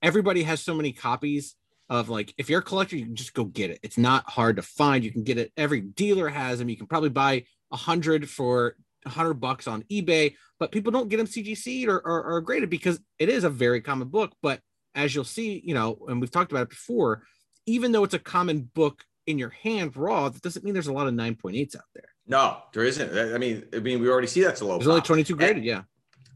everybody 0.00 0.44
has 0.44 0.62
so 0.62 0.72
many 0.72 0.92
copies 0.92 1.56
of 1.90 2.08
like 2.08 2.32
if 2.38 2.48
you're 2.48 2.60
a 2.60 2.64
collector, 2.64 2.96
you 2.96 3.04
can 3.04 3.16
just 3.16 3.34
go 3.34 3.44
get 3.44 3.70
it. 3.70 3.80
It's 3.82 3.98
not 3.98 4.30
hard 4.30 4.56
to 4.56 4.62
find. 4.62 5.04
You 5.04 5.10
can 5.10 5.24
get 5.24 5.36
it. 5.36 5.52
Every 5.56 5.80
dealer 5.80 6.28
has 6.28 6.60
them. 6.60 6.68
You 6.68 6.76
can 6.76 6.86
probably 6.86 7.10
buy 7.10 7.44
a 7.72 7.76
hundred 7.76 8.30
for 8.30 8.76
a 9.04 9.08
hundred 9.08 9.34
bucks 9.34 9.66
on 9.66 9.82
eBay, 9.90 10.34
but 10.60 10.70
people 10.70 10.92
don't 10.92 11.08
get 11.08 11.16
them 11.16 11.26
CGC'd 11.26 11.88
or, 11.88 11.98
or, 11.98 12.22
or 12.22 12.40
graded 12.40 12.70
because 12.70 13.00
it 13.18 13.28
is 13.28 13.44
a 13.44 13.50
very 13.50 13.80
common 13.80 14.08
book. 14.08 14.32
But 14.40 14.60
as 14.94 15.14
you'll 15.14 15.24
see, 15.24 15.60
you 15.64 15.74
know, 15.74 15.98
and 16.08 16.20
we've 16.20 16.30
talked 16.30 16.52
about 16.52 16.62
it 16.62 16.70
before, 16.70 17.24
even 17.66 17.92
though 17.92 18.04
it's 18.04 18.14
a 18.14 18.18
common 18.18 18.70
book 18.74 19.02
in 19.26 19.38
your 19.38 19.50
hand 19.50 19.96
raw, 19.96 20.28
that 20.28 20.42
doesn't 20.42 20.64
mean 20.64 20.74
there's 20.74 20.86
a 20.86 20.92
lot 20.92 21.08
of 21.08 21.14
9.8s 21.14 21.76
out 21.76 21.82
there. 21.94 22.04
No, 22.26 22.58
there 22.72 22.84
isn't. 22.84 23.34
I 23.34 23.38
mean, 23.38 23.64
I 23.74 23.80
mean, 23.80 24.00
we 24.00 24.08
already 24.08 24.28
see 24.28 24.42
that's 24.42 24.60
a 24.60 24.64
low. 24.64 24.78
There's 24.78 24.86
only 24.86 25.00
22 25.00 25.34
graded. 25.34 25.64
Yeah. 25.64 25.82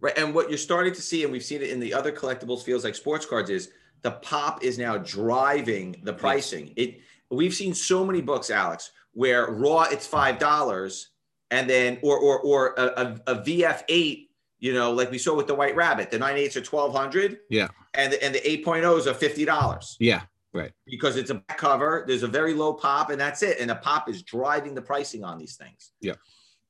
Right. 0.00 0.16
And 0.18 0.34
what 0.34 0.48
you're 0.48 0.58
starting 0.58 0.92
to 0.94 1.02
see, 1.02 1.22
and 1.22 1.32
we've 1.32 1.44
seen 1.44 1.62
it 1.62 1.70
in 1.70 1.78
the 1.78 1.94
other 1.94 2.10
collectibles 2.10 2.62
fields 2.62 2.84
like 2.84 2.94
sports 2.96 3.24
cards, 3.24 3.50
is 3.50 3.70
the 4.04 4.12
pop 4.12 4.62
is 4.62 4.78
now 4.78 4.98
driving 4.98 5.96
the 6.04 6.12
pricing. 6.12 6.72
It 6.76 7.00
we've 7.30 7.54
seen 7.54 7.74
so 7.74 8.04
many 8.04 8.20
books, 8.20 8.50
Alex, 8.50 8.92
where 9.12 9.50
raw 9.50 9.84
it's 9.90 10.06
five 10.06 10.38
dollars, 10.38 11.08
and 11.50 11.68
then 11.68 11.98
or 12.02 12.18
or 12.18 12.38
or 12.40 12.74
a, 12.76 12.84
a, 12.84 13.32
a 13.32 13.42
VF8, 13.42 14.28
you 14.60 14.74
know, 14.74 14.92
like 14.92 15.10
we 15.10 15.18
saw 15.18 15.34
with 15.34 15.46
the 15.46 15.54
White 15.54 15.74
Rabbit, 15.74 16.10
the 16.10 16.18
nine 16.18 16.36
eights 16.36 16.54
are 16.56 16.60
twelve 16.60 16.94
hundred. 16.94 17.38
Yeah. 17.48 17.68
And 17.94 18.12
the, 18.12 18.24
and 18.24 18.34
the 18.34 18.40
8.0s 18.40 19.06
are 19.06 19.14
fifty 19.14 19.44
dollars 19.44 19.96
Yeah. 20.00 20.22
Right. 20.52 20.72
Because 20.86 21.16
it's 21.16 21.30
a 21.30 21.34
back 21.34 21.58
cover. 21.58 22.04
There's 22.06 22.24
a 22.24 22.28
very 22.28 22.52
low 22.54 22.74
pop, 22.74 23.10
and 23.10 23.20
that's 23.20 23.42
it. 23.42 23.58
And 23.58 23.70
the 23.70 23.76
pop 23.76 24.08
is 24.08 24.22
driving 24.22 24.74
the 24.74 24.82
pricing 24.82 25.24
on 25.24 25.38
these 25.38 25.56
things. 25.56 25.92
Yeah. 26.00 26.14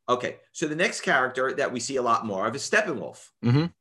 Okay. 0.08 0.36
So 0.52 0.66
the 0.68 0.76
next 0.76 1.00
character 1.00 1.52
that 1.54 1.72
we 1.72 1.80
see 1.80 1.96
a 1.96 2.02
lot 2.02 2.24
more 2.26 2.46
of 2.46 2.54
is 2.54 2.62
Steppenwolf. 2.62 3.28
Mhm. 3.44 3.72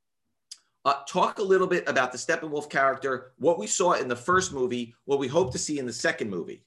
Uh, 0.85 0.95
talk 1.07 1.39
a 1.39 1.43
little 1.43 1.67
bit 1.67 1.87
about 1.87 2.11
the 2.11 2.17
Steppenwolf 2.17 2.69
character, 2.69 3.31
what 3.37 3.57
we 3.57 3.67
saw 3.67 3.93
in 3.93 4.09
the 4.09 4.15
first 4.15 4.51
movie, 4.51 4.93
what 5.05 5.17
we 5.17 5.27
hope 5.27 5.51
to 5.53 5.57
see 5.57 5.79
in 5.79 5.85
the 5.85 5.93
second 5.93 6.29
movie. 6.29 6.65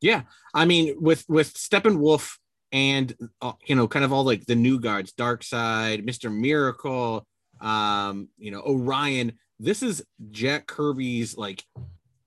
Yeah, 0.00 0.22
I 0.52 0.66
mean, 0.66 0.96
with 1.00 1.24
with 1.28 1.54
Steppenwolf 1.54 2.36
and 2.70 3.14
uh, 3.40 3.52
you 3.66 3.74
know, 3.74 3.88
kind 3.88 4.04
of 4.04 4.12
all 4.12 4.24
like 4.24 4.44
the 4.44 4.54
new 4.54 4.78
guards, 4.78 5.12
Darkseid, 5.12 6.04
Mister 6.04 6.28
Miracle, 6.28 7.26
um, 7.60 8.28
you 8.36 8.50
know, 8.50 8.60
Orion. 8.60 9.32
This 9.58 9.82
is 9.82 10.04
Jack 10.30 10.66
Kirby's 10.66 11.36
like. 11.36 11.64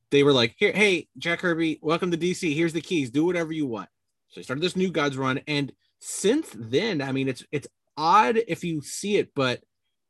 They 0.09 0.23
were 0.23 0.33
like, 0.33 0.55
"Here, 0.57 0.71
hey, 0.71 1.07
Jack 1.19 1.39
Kirby, 1.39 1.77
welcome 1.83 2.09
to 2.09 2.17
DC. 2.17 2.55
Here's 2.55 2.73
the 2.73 2.81
keys. 2.81 3.11
Do 3.11 3.25
whatever 3.25 3.53
you 3.53 3.67
want." 3.67 3.89
So 4.29 4.39
he 4.39 4.43
started 4.43 4.63
this 4.63 4.75
new 4.75 4.89
gods 4.89 5.15
run, 5.15 5.41
and 5.47 5.71
since 5.99 6.49
then, 6.55 7.03
I 7.03 7.11
mean, 7.11 7.27
it's 7.27 7.45
it's 7.51 7.67
odd 7.95 8.39
if 8.47 8.63
you 8.63 8.81
see 8.81 9.17
it, 9.17 9.29
but 9.35 9.61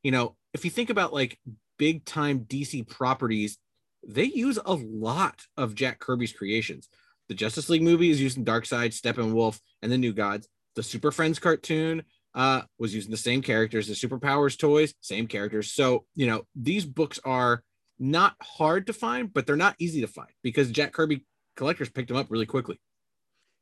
you 0.03 0.11
know, 0.11 0.37
if 0.53 0.65
you 0.65 0.71
think 0.71 0.89
about 0.89 1.13
like 1.13 1.39
big 1.77 2.05
time 2.05 2.41
DC 2.41 2.87
properties, 2.87 3.57
they 4.07 4.25
use 4.25 4.59
a 4.63 4.73
lot 4.73 5.41
of 5.57 5.75
Jack 5.75 5.99
Kirby's 5.99 6.33
creations. 6.33 6.89
The 7.27 7.35
Justice 7.35 7.69
League 7.69 7.83
movie 7.83 8.09
is 8.09 8.21
using 8.21 8.45
Darkseid, 8.45 8.89
Steppenwolf, 8.89 9.59
and 9.81 9.91
the 9.91 9.97
New 9.97 10.13
Gods. 10.13 10.47
The 10.75 10.83
Super 10.83 11.11
Friends 11.11 11.37
cartoon 11.37 12.03
uh, 12.33 12.61
was 12.77 12.95
using 12.95 13.11
the 13.11 13.17
same 13.17 13.41
characters. 13.41 13.87
The 13.87 13.93
Superpowers 13.93 14.57
toys, 14.57 14.93
same 15.01 15.27
characters. 15.27 15.71
So 15.71 16.05
you 16.15 16.27
know 16.27 16.43
these 16.55 16.85
books 16.85 17.19
are 17.23 17.63
not 17.99 18.35
hard 18.41 18.87
to 18.87 18.93
find, 18.93 19.31
but 19.31 19.45
they're 19.45 19.55
not 19.55 19.75
easy 19.79 20.01
to 20.01 20.07
find 20.07 20.29
because 20.41 20.71
Jack 20.71 20.93
Kirby 20.93 21.25
collectors 21.57 21.89
picked 21.89 22.07
them 22.07 22.17
up 22.17 22.27
really 22.29 22.45
quickly. 22.45 22.79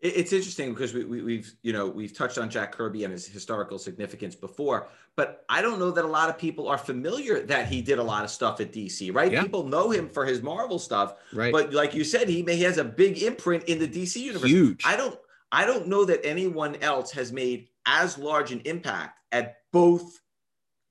It- 0.01 0.15
It's 0.17 0.33
interesting 0.33 0.73
because 0.73 0.93
we, 0.93 1.03
we, 1.05 1.21
we've 1.21 1.51
you 1.63 1.73
know 1.73 1.87
we've 1.87 2.13
touched 2.15 2.37
on 2.37 2.49
Jack 2.49 2.71
Kirby 2.71 3.03
and 3.03 3.11
his 3.11 3.25
historical 3.27 3.79
significance 3.79 4.35
before, 4.35 4.87
but 5.15 5.43
I 5.49 5.61
don't 5.61 5.79
know 5.79 5.91
that 5.91 6.05
a 6.05 6.07
lot 6.07 6.29
of 6.29 6.37
people 6.37 6.67
are 6.67 6.77
familiar 6.77 7.41
that 7.47 7.67
he 7.67 7.81
did 7.81 7.97
a 7.97 8.03
lot 8.03 8.23
of 8.23 8.29
stuff 8.29 8.61
at 8.61 8.71
DC. 8.71 9.13
Right? 9.13 9.31
Yeah. 9.31 9.41
People 9.41 9.63
know 9.67 9.89
him 9.89 10.07
for 10.09 10.25
his 10.25 10.41
Marvel 10.43 10.77
stuff, 10.79 11.15
Right? 11.33 11.51
but 11.51 11.73
like 11.73 11.93
you 11.95 12.03
said, 12.03 12.29
he 12.29 12.43
may 12.43 12.55
he 12.55 12.63
has 12.63 12.77
a 12.77 12.83
big 12.83 13.23
imprint 13.23 13.63
in 13.65 13.79
the 13.79 13.87
DC 13.87 14.17
universe. 14.21 14.49
huge. 14.49 14.81
I 14.85 14.95
don't 14.95 15.17
I 15.51 15.65
don't 15.65 15.87
know 15.87 16.05
that 16.05 16.25
anyone 16.25 16.75
else 16.77 17.11
has 17.11 17.31
made 17.31 17.69
as 17.85 18.17
large 18.17 18.51
an 18.51 18.61
impact 18.65 19.19
at 19.31 19.57
both 19.71 20.19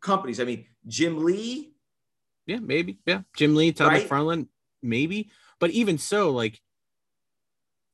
companies. 0.01 0.41
I 0.41 0.45
mean, 0.45 0.65
Jim 0.87 1.25
Lee, 1.25 1.73
Yeah, 2.47 2.59
maybe. 2.61 2.99
Yeah. 3.07 3.23
Jim 3.37 3.55
Lee, 3.55 3.73
Todd 3.73 3.89
Right? 3.93 4.09
McFarlane, 4.09 4.49
maybe. 4.83 5.31
But 5.61 5.71
even 5.71 5.99
so, 5.99 6.31
like 6.31 6.61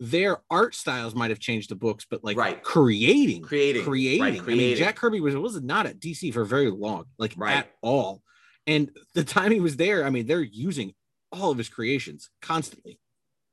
their 0.04 0.38
art 0.50 0.75
styles 0.75 1.14
might 1.14 1.30
have 1.30 1.38
changed 1.38 1.71
the 1.71 1.76
books, 1.76 2.04
but 2.11 2.25
like 2.25 2.37
Right. 2.37 2.61
creating, 2.61 3.42
creating, 3.42 3.85
creating. 3.85 4.21
right, 4.21 4.40
I 4.40 4.44
mean. 4.44 4.76
Jack 4.76 4.97
Kirby 4.97 5.21
was 5.21 5.37
was 5.37 5.62
not 5.62 5.87
at 5.87 6.00
DC 6.00 6.32
for 6.32 6.44
very 6.44 6.71
long, 6.71 7.04
like 7.18 7.35
Right. 7.37 7.59
at 7.59 7.71
all. 7.82 8.21
And 8.66 8.90
the 9.14 9.23
time 9.23 9.52
he 9.52 9.61
was 9.61 9.76
there, 9.76 10.04
I 10.04 10.11
mean, 10.11 10.26
they're 10.26 10.40
using 10.42 10.94
all 11.30 11.52
of 11.52 11.59
his 11.59 11.68
creations 11.68 12.30
constantly. 12.40 12.99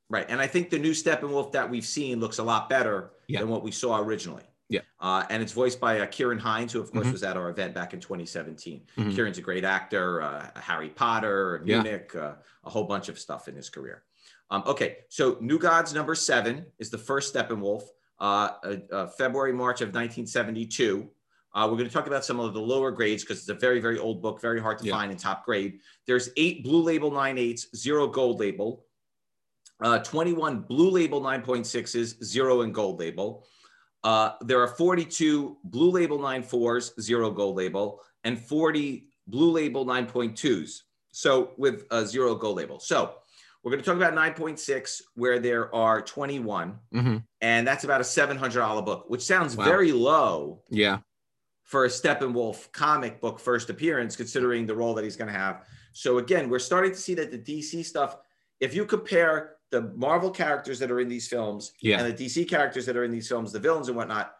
Right. 0.08 0.26
And 0.28 0.40
I 0.40 0.48
think 0.48 0.70
the 0.70 0.78
new 0.80 0.90
Steppenwolf 0.90 1.52
that 1.52 1.70
we've 1.70 1.86
seen 1.86 2.18
looks 2.18 2.38
a 2.38 2.42
lot 2.42 2.68
better 2.68 3.12
Yeah. 3.28 3.40
than 3.40 3.48
what 3.48 3.62
we 3.62 3.70
saw 3.70 4.00
originally. 4.00 4.42
Yeah. 4.68 4.80
Uh, 4.98 5.24
and 5.30 5.42
it's 5.44 5.52
voiced 5.52 5.78
by 5.80 6.00
uh, 6.00 6.06
Ciarán 6.06 6.40
Hinds, 6.40 6.72
who, 6.72 6.80
of 6.80 6.90
course, 6.90 7.06
Mhm. 7.06 7.12
was 7.12 7.22
at 7.22 7.36
our 7.36 7.48
event 7.48 7.74
back 7.74 7.94
in 7.94 8.00
2017. 8.00 8.86
Mhm. 8.96 9.12
Ciarán's 9.14 9.38
a 9.38 9.42
great 9.42 9.64
actor, 9.64 10.20
uh, 10.20 10.50
Harry 10.60 10.90
Potter, 10.90 11.62
Yeah. 11.64 11.82
Munich, 11.82 12.14
uh, 12.16 12.34
a 12.64 12.70
whole 12.70 12.84
bunch 12.84 13.08
of 13.08 13.18
stuff 13.20 13.46
in 13.48 13.54
his 13.54 13.68
career. 13.70 14.02
Um, 14.50 14.62
okay. 14.66 14.98
So 15.08 15.36
New 15.40 15.58
Gods 15.58 15.94
number 15.94 16.14
seven 16.14 16.66
is 16.78 16.90
the 16.90 16.98
first 16.98 17.32
Steppenwolf, 17.34 17.84
uh, 18.18 18.50
uh, 18.64 18.76
uh, 18.92 19.06
February, 19.06 19.52
March 19.52 19.80
of 19.80 19.88
1972. 19.88 21.08
Uh, 21.52 21.66
we're 21.68 21.76
going 21.76 21.88
to 21.88 21.92
talk 21.92 22.06
about 22.06 22.24
some 22.24 22.38
of 22.38 22.54
the 22.54 22.60
lower 22.60 22.90
grades 22.90 23.22
because 23.24 23.38
it's 23.38 23.48
a 23.48 23.54
very, 23.54 23.80
very 23.80 23.98
old 23.98 24.22
book, 24.22 24.40
very 24.40 24.60
hard 24.60 24.78
to 24.78 24.84
Yeah. 24.86 24.92
find 24.92 25.10
in 25.10 25.18
top 25.18 25.44
grade. 25.44 25.80
There's 26.06 26.30
eight 26.36 26.62
blue 26.62 26.82
label 26.82 27.10
nine 27.10 27.38
eights, 27.38 27.66
zero 27.74 28.06
gold 28.06 28.38
label, 28.40 28.84
uh, 29.80 29.98
21 30.00 30.60
blue 30.60 30.90
label 30.90 31.20
9.6s, 31.20 32.22
zero 32.22 32.62
in 32.62 32.72
gold 32.72 32.98
label. 33.00 33.46
Uh, 34.02 34.32
there 34.40 34.60
are 34.62 34.68
42 34.68 35.58
Blue 35.64 35.90
Label 35.90 36.18
9.4s, 36.18 36.98
zero 37.02 37.30
gold 37.30 37.56
label, 37.56 38.00
and 38.24 38.38
40 38.38 39.08
Blue 39.26 39.50
Label 39.50 39.84
9.2s. 39.84 40.82
So 41.12 41.52
with 41.58 41.84
a 41.90 42.06
zero 42.06 42.34
gold 42.34 42.56
label. 42.56 42.80
So 42.80 43.16
we're 43.62 43.70
going 43.70 43.82
to 43.82 43.86
talk 43.86 43.96
about 43.96 44.14
9.6, 44.14 45.02
where 45.14 45.38
there 45.38 45.74
are 45.74 46.00
21, 46.00 46.78
Mhm. 46.94 47.24
and 47.40 47.66
that's 47.66 47.84
about 47.84 48.00
a 48.00 48.04
$700 48.04 48.82
book, 48.82 49.04
which 49.08 49.22
sounds 49.22 49.56
Wow. 49.56 49.64
very 49.64 49.92
low 49.92 50.62
Yeah. 50.70 50.98
for 51.64 51.84
a 51.84 51.88
Steppenwolf 51.88 52.72
comic 52.72 53.20
book 53.20 53.38
first 53.38 53.68
appearance, 53.70 54.16
considering 54.16 54.66
the 54.66 54.74
role 54.74 54.94
that 54.94 55.04
he's 55.04 55.16
going 55.16 55.30
to 55.32 55.38
have. 55.38 55.66
So 55.92 56.18
again, 56.18 56.48
we're 56.48 56.58
starting 56.58 56.92
to 56.92 56.96
see 56.98 57.14
that 57.14 57.30
the 57.30 57.38
DC 57.38 57.82
stuff, 57.82 58.16
if 58.60 58.74
you 58.74 58.84
compare 58.86 59.56
the 59.70 59.82
Marvel 59.94 60.30
characters 60.30 60.78
that 60.80 60.90
are 60.90 60.98
in 61.00 61.08
these 61.08 61.28
films 61.28 61.72
Yeah. 61.80 61.98
and 62.02 62.08
the 62.08 62.12
DC 62.24 62.44
characters 62.44 62.86
that 62.86 62.96
are 62.96 63.04
in 63.04 63.10
these 63.10 63.28
films, 63.28 63.52
the 63.52 63.60
villains 63.60 63.88
and 63.88 63.96
whatnot, 63.96 64.34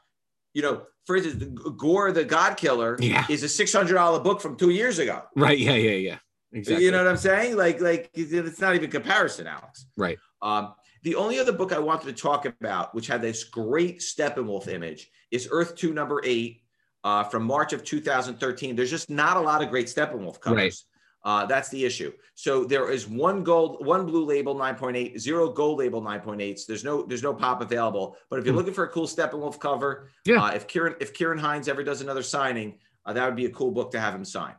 you 0.55 0.63
know, 0.63 0.87
for 1.07 1.15
instance, 1.17 1.39
the 1.39 1.47
Gorr 1.71 2.11
the 2.11 2.25
God 2.25 2.57
Killer 2.57 2.97
Yeah. 3.01 3.25
is 3.29 3.43
a 3.45 3.49
$600 3.49 4.19
book 4.19 4.41
from 4.41 4.57
two 4.57 4.71
years 4.71 4.99
ago. 4.99 5.23
Right. 5.37 5.59
Yeah. 5.59 5.75
Yeah. 5.75 5.91
Yeah. 5.93 6.19
Exactly. 6.53 6.85
You 6.85 6.91
know 6.91 6.99
what 6.99 7.07
I'm 7.09 7.17
saying? 7.17 7.57
Like, 7.57 7.81
like 7.81 8.11
it's 8.15 8.61
not 8.61 8.75
even 8.75 8.91
comparison, 8.91 9.47
Alex. 9.47 9.87
Right. 9.97 10.19
Um, 10.43 10.75
the 11.03 11.15
only 11.15 11.39
other 11.39 11.53
book 11.53 11.73
I 11.73 11.79
wanted 11.79 12.15
to 12.15 12.23
talk 12.23 12.45
about, 12.45 12.95
which 12.95 13.07
had 13.07 13.23
this 13.23 13.45
great 13.45 14.01
Steppenwolf 14.01 14.69
image, 14.69 15.11
is 15.31 15.49
Earth 15.51 15.77
2, 15.77 15.93
number 15.95 16.21
eight, 16.25 16.63
uh, 17.05 17.25
from 17.25 17.45
March 17.45 17.73
of 17.73 17.85
2013. 17.85 18.77
There's 18.77 18.91
just 18.91 19.09
not 19.11 19.37
a 19.37 19.41
lot 19.41 19.63
of 19.63 19.71
great 19.71 19.87
Steppenwolf 19.87 20.41
covers. 20.41 20.57
Right. 20.57 20.75
Uh, 21.23 21.45
that's 21.47 21.69
the 21.69 21.85
issue. 21.85 22.11
So 22.35 22.65
there 22.65 22.91
is 22.91 23.07
one 23.07 23.45
gold, 23.45 23.85
one 23.87 24.07
blue 24.07 24.25
label 24.25 24.55
9.8, 24.55 25.19
zero 25.19 25.51
gold 25.51 25.79
label 25.79 26.01
9.8s. 26.03 26.65
There's 26.67 26.83
no, 26.83 27.03
there's 27.03 27.23
no 27.23 27.35
pop 27.35 27.61
available. 27.61 28.17
But 28.31 28.39
if 28.39 28.45
you're 28.47 28.53
Hmm. 28.55 28.59
looking 28.59 28.73
for 28.75 28.85
a 28.85 28.89
cool 28.89 29.07
Steppenwolf 29.07 29.59
cover, 29.61 30.09
Yeah. 30.25 30.43
uh, 30.45 30.51
if 30.53 30.67
Ciarán, 30.67 30.97
if 31.01 31.13
Ciarán 31.15 31.39
Hinds 31.39 31.69
ever 31.69 31.85
does 31.85 32.01
another 32.01 32.23
signing, 32.23 32.79
uh, 33.05 33.13
that 33.13 33.25
would 33.27 33.37
be 33.37 33.45
a 33.47 33.51
cool 33.51 33.71
book 33.71 33.91
to 33.93 34.01
have 34.01 34.15
him 34.15 34.25
sign. 34.25 34.55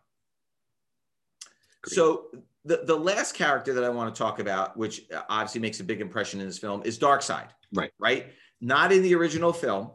So 1.87 2.27
the, 2.65 2.81
the 2.85 2.95
last 2.95 3.33
character 3.33 3.73
that 3.73 3.83
I 3.83 3.89
want 3.89 4.13
to 4.13 4.17
talk 4.17 4.39
about, 4.39 4.77
which 4.77 5.09
uh, 5.11 5.21
obviously 5.29 5.61
makes 5.61 5.79
a 5.79 5.83
big 5.83 6.01
impression 6.01 6.39
in 6.39 6.45
this 6.45 6.59
film, 6.59 6.81
is 6.83 6.99
Darkseid. 6.99 7.47
Right. 7.73 7.91
Right. 7.99 8.27
Not 8.59 8.91
in 8.91 9.01
the 9.01 9.15
original 9.15 9.53
film, 9.53 9.91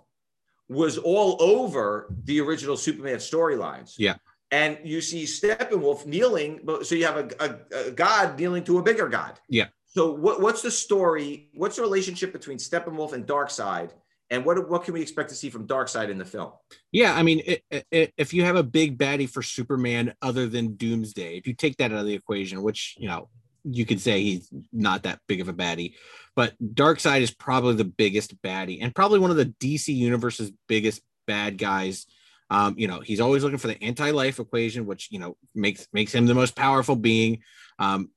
was 0.68 0.98
all 0.98 1.36
over 1.40 2.12
the 2.24 2.40
original 2.40 2.76
Superman 2.76 3.16
storylines. 3.16 3.94
Yeah. 3.98 4.16
And 4.50 4.78
you 4.84 5.00
see 5.00 5.24
Steppenwolf 5.24 6.06
kneeling, 6.06 6.60
but 6.64 6.86
so 6.86 6.94
you 6.94 7.06
have 7.06 7.16
a, 7.16 7.28
a, 7.40 7.88
a 7.88 7.90
god 7.90 8.38
kneeling 8.38 8.64
to 8.64 8.78
a 8.78 8.82
bigger 8.82 9.08
god. 9.08 9.38
Yeah. 9.48 9.66
So 9.84 10.12
what, 10.12 10.40
what's 10.40 10.62
the 10.62 10.70
story? 10.70 11.48
What's 11.54 11.76
the 11.76 11.82
relationship 11.82 12.32
between 12.32 12.58
Steppenwolf 12.58 13.12
and 13.12 13.26
Darkseid? 13.26 13.90
And 14.30 14.44
what 14.44 14.68
what 14.68 14.84
can 14.84 14.94
we 14.94 15.02
expect 15.02 15.28
to 15.30 15.36
see 15.36 15.50
from 15.50 15.66
Darkseid 15.66 16.10
in 16.10 16.18
the 16.18 16.24
film? 16.24 16.52
Yeah, 16.90 17.14
I 17.14 17.22
mean, 17.22 17.42
i 17.72 17.82
i 17.92 18.12
if 18.16 18.34
you 18.34 18.44
have 18.44 18.56
a 18.56 18.62
big 18.62 18.98
baddie 18.98 19.30
for 19.30 19.42
Superman 19.42 20.14
other 20.20 20.48
than 20.48 20.74
Doomsday, 20.74 21.36
if 21.36 21.46
you 21.46 21.54
take 21.54 21.76
that 21.76 21.92
out 21.92 21.98
of 21.98 22.06
the 22.06 22.14
equation, 22.14 22.62
which 22.62 22.96
you 22.98 23.08
know 23.08 23.28
you 23.64 23.86
could 23.86 24.00
say 24.00 24.22
he's 24.22 24.48
not 24.72 25.04
that 25.04 25.20
big 25.26 25.40
of 25.40 25.48
a 25.48 25.52
baddie, 25.52 25.94
but 26.34 26.54
Darkseid 26.62 27.20
is 27.20 27.30
probably 27.30 27.74
the 27.74 27.84
biggest 27.84 28.40
baddie 28.42 28.78
and 28.80 28.94
probably 28.94 29.18
one 29.18 29.30
of 29.30 29.36
the 29.36 29.46
DC 29.60 29.94
universe's 29.94 30.52
biggest 30.68 31.02
bad 31.26 31.58
guys. 31.58 32.06
Um, 32.48 32.76
you 32.78 32.86
know, 32.86 33.00
he's 33.00 33.20
always 33.20 33.42
looking 33.42 33.58
for 33.58 33.66
the 33.66 33.82
anti-life 33.82 34.38
equation, 34.38 34.86
which 34.86 35.08
you 35.10 35.18
know 35.18 35.36
makes 35.54 35.86
makes 35.92 36.14
him 36.14 36.26
the 36.26 36.34
most 36.34 36.56
powerful 36.56 36.96
being. 36.96 37.42
Um, 37.78 38.10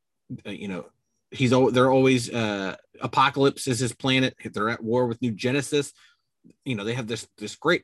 uh, 0.45 0.51
you 0.51 0.67
know, 0.67 0.85
he's 1.31 1.51
they're 1.51 1.91
always 1.91 2.29
uh, 2.31 2.75
Apokolips 3.01 3.67
is 3.67 3.79
his 3.79 3.93
planet. 3.93 4.35
They're 4.43 4.69
at 4.69 4.83
war 4.83 5.05
with 5.07 5.21
New 5.21 5.31
Genesis. 5.31 5.93
You 6.63 6.75
know 6.75 6.83
they 6.83 6.93
have 6.93 7.07
this 7.07 7.27
this 7.37 7.55
great 7.55 7.83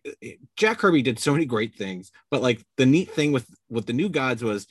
jack 0.55 0.79
kirby 0.79 1.01
did 1.01 1.19
so 1.19 1.33
many 1.33 1.45
great 1.45 1.75
things 1.75 2.11
but 2.31 2.41
like 2.41 2.65
the 2.77 2.85
neat 2.85 3.11
thing 3.11 3.33
with 3.33 3.45
with 3.69 3.85
the 3.85 3.93
new 3.93 4.07
gods 4.07 4.43
was 4.43 4.65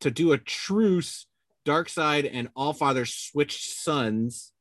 to 0.00 0.10
do 0.10 0.32
a 0.32 0.38
truce 0.38 1.26
Darkseid 1.66 2.28
and 2.32 2.48
all 2.54 2.72
father 2.72 3.04
switched 3.06 3.78
sons. 3.78 4.52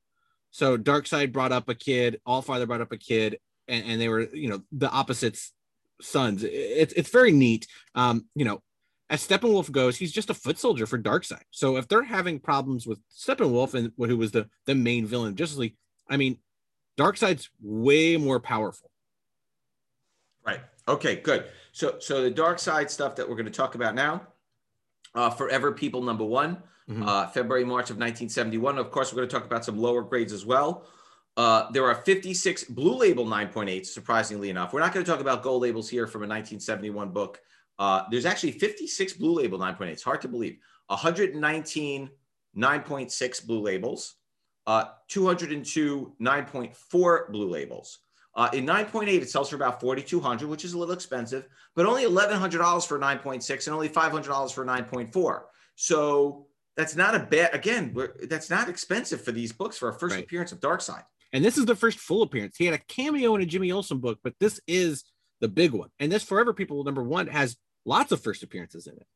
So 0.51 0.77
Darkseid 0.77 1.31
brought 1.31 1.51
up 1.51 1.69
a 1.69 1.75
kid 1.75 2.19
all 2.25 2.41
father 2.41 2.65
brought 2.65 2.81
up 2.81 2.91
a 2.91 2.97
kid 2.97 3.39
and, 3.67 3.85
and 3.85 4.01
they 4.01 4.07
were 4.07 4.21
you 4.33 4.49
know 4.49 4.63
the 4.71 4.89
opposites 4.89 5.51
sons. 6.01 6.43
It's 6.43 6.93
it's 6.93 7.11
very 7.11 7.33
neat. 7.33 7.67
Um 7.95 8.27
you 8.33 8.45
know 8.45 8.61
as 9.09 9.25
Steppenwolf 9.27 9.71
goes, 9.71 9.97
he's 9.97 10.11
just 10.11 10.29
a 10.29 10.33
foot 10.33 10.59
soldier 10.59 10.85
for 10.85 10.97
Darkseid. 10.99 11.41
So 11.51 11.77
if 11.77 11.87
they're 11.87 12.03
having 12.03 12.39
problems 12.39 12.85
with 12.85 12.99
Steppenwolf 13.09 13.73
and 13.73 13.91
who 13.97 14.17
was 14.17 14.31
the 14.31 14.47
the 14.65 14.75
main 14.75 15.05
villain 15.05 15.29
of 15.29 15.35
Justice 15.35 15.57
League, 15.57 15.77
I 16.09 16.17
mean, 16.17 16.37
Darkseid's 16.97 17.49
way 17.61 18.17
more 18.17 18.39
powerful. 18.39 18.91
Right. 20.45 20.61
Okay, 20.87 21.17
good. 21.17 21.45
So 21.71 21.97
so 21.99 22.23
the 22.23 22.31
Darkseid 22.31 22.89
stuff 22.89 23.15
that 23.15 23.27
we're 23.27 23.35
going 23.35 23.45
to 23.45 23.51
talk 23.51 23.75
about 23.75 23.95
now, 23.95 24.27
uh, 25.15 25.29
Forever 25.29 25.71
People 25.71 26.01
number 26.01 26.25
one, 26.25 26.61
Mhm. 26.89 27.07
uh, 27.07 27.27
February, 27.27 27.63
March 27.65 27.89
of 27.91 27.97
1971. 27.97 28.77
Of 28.79 28.89
course, 28.91 29.11
we're 29.13 29.17
going 29.17 29.29
to 29.29 29.35
talk 29.35 29.45
about 29.45 29.63
some 29.63 29.77
lower 29.77 30.01
grades 30.01 30.33
as 30.33 30.45
well. 30.45 30.87
Uh, 31.37 31.71
there 31.71 31.85
are 31.85 31.95
56 31.95 32.63
blue 32.65 32.95
label 32.95 33.25
9.8, 33.25 33.85
surprisingly 33.85 34.49
enough. 34.49 34.73
We're 34.73 34.79
not 34.81 34.93
going 34.93 35.05
to 35.05 35.09
talk 35.11 35.21
about 35.21 35.43
gold 35.43 35.61
labels 35.61 35.87
here 35.87 36.07
from 36.07 36.23
a 36.23 36.27
1971 36.27 37.11
book. 37.11 37.39
Uh, 37.79 38.03
there's 38.11 38.25
actually 38.25 38.51
56 38.51 39.13
blue 39.13 39.33
label 39.33 39.57
9.8. 39.57 39.87
It's 39.87 40.03
hard 40.03 40.21
to 40.21 40.27
believe. 40.27 40.57
119 40.87 42.09
9.6 42.57 43.45
blue 43.45 43.61
labels, 43.61 44.15
uh, 44.67 44.85
202 45.07 46.15
9.4 46.19 47.31
blue 47.31 47.49
labels. 47.49 47.99
Uh, 48.35 48.49
in 48.53 48.65
9.8, 48.65 49.07
it 49.07 49.29
sells 49.29 49.49
for 49.49 49.55
about 49.55 49.79
4,200, 49.81 50.47
which 50.47 50.63
is 50.63 50.73
a 50.73 50.77
little 50.77 50.93
expensive, 50.93 51.47
but 51.75 51.85
only 51.85 52.03
$1,100 52.05 52.87
for 52.87 52.99
9.6 52.99 53.67
and 53.67 53.73
only 53.73 53.89
$500 53.89 54.53
for 54.53 54.65
9.4. 54.65 55.41
So 55.75 56.47
that's 56.77 56.95
not 56.95 57.15
a 57.15 57.19
bad, 57.19 57.53
again, 57.53 57.91
we're, 57.93 58.13
that's 58.27 58.49
not 58.49 58.69
expensive 58.69 59.21
for 59.21 59.31
these 59.31 59.51
books 59.51 59.77
for 59.77 59.89
a 59.89 59.93
first 59.93 60.15
Right. 60.15 60.23
appearance 60.23 60.51
of 60.51 60.59
Darkseid. 60.59 61.03
And 61.33 61.43
this 61.43 61.57
is 61.57 61.65
the 61.65 61.75
first 61.75 61.99
full 61.99 62.21
appearance. 62.21 62.55
He 62.57 62.65
had 62.65 62.73
a 62.73 62.83
cameo 62.87 63.35
in 63.35 63.41
a 63.41 63.45
Jimmy 63.45 63.71
Olsen 63.71 63.99
book, 63.99 64.19
but 64.23 64.33
this 64.39 64.59
is 64.67 65.03
the 65.41 65.47
big 65.47 65.71
one. 65.71 65.89
And 65.99 66.11
this 66.11 66.23
Forever 66.23 66.53
People 66.53 66.83
number 66.83 67.03
one 67.03 67.27
has 67.27 67.57
lots 67.85 68.11
of 68.11 68.21
first 68.21 68.43
appearances 68.43 68.87
in 68.87 68.95
it. 68.95 69.07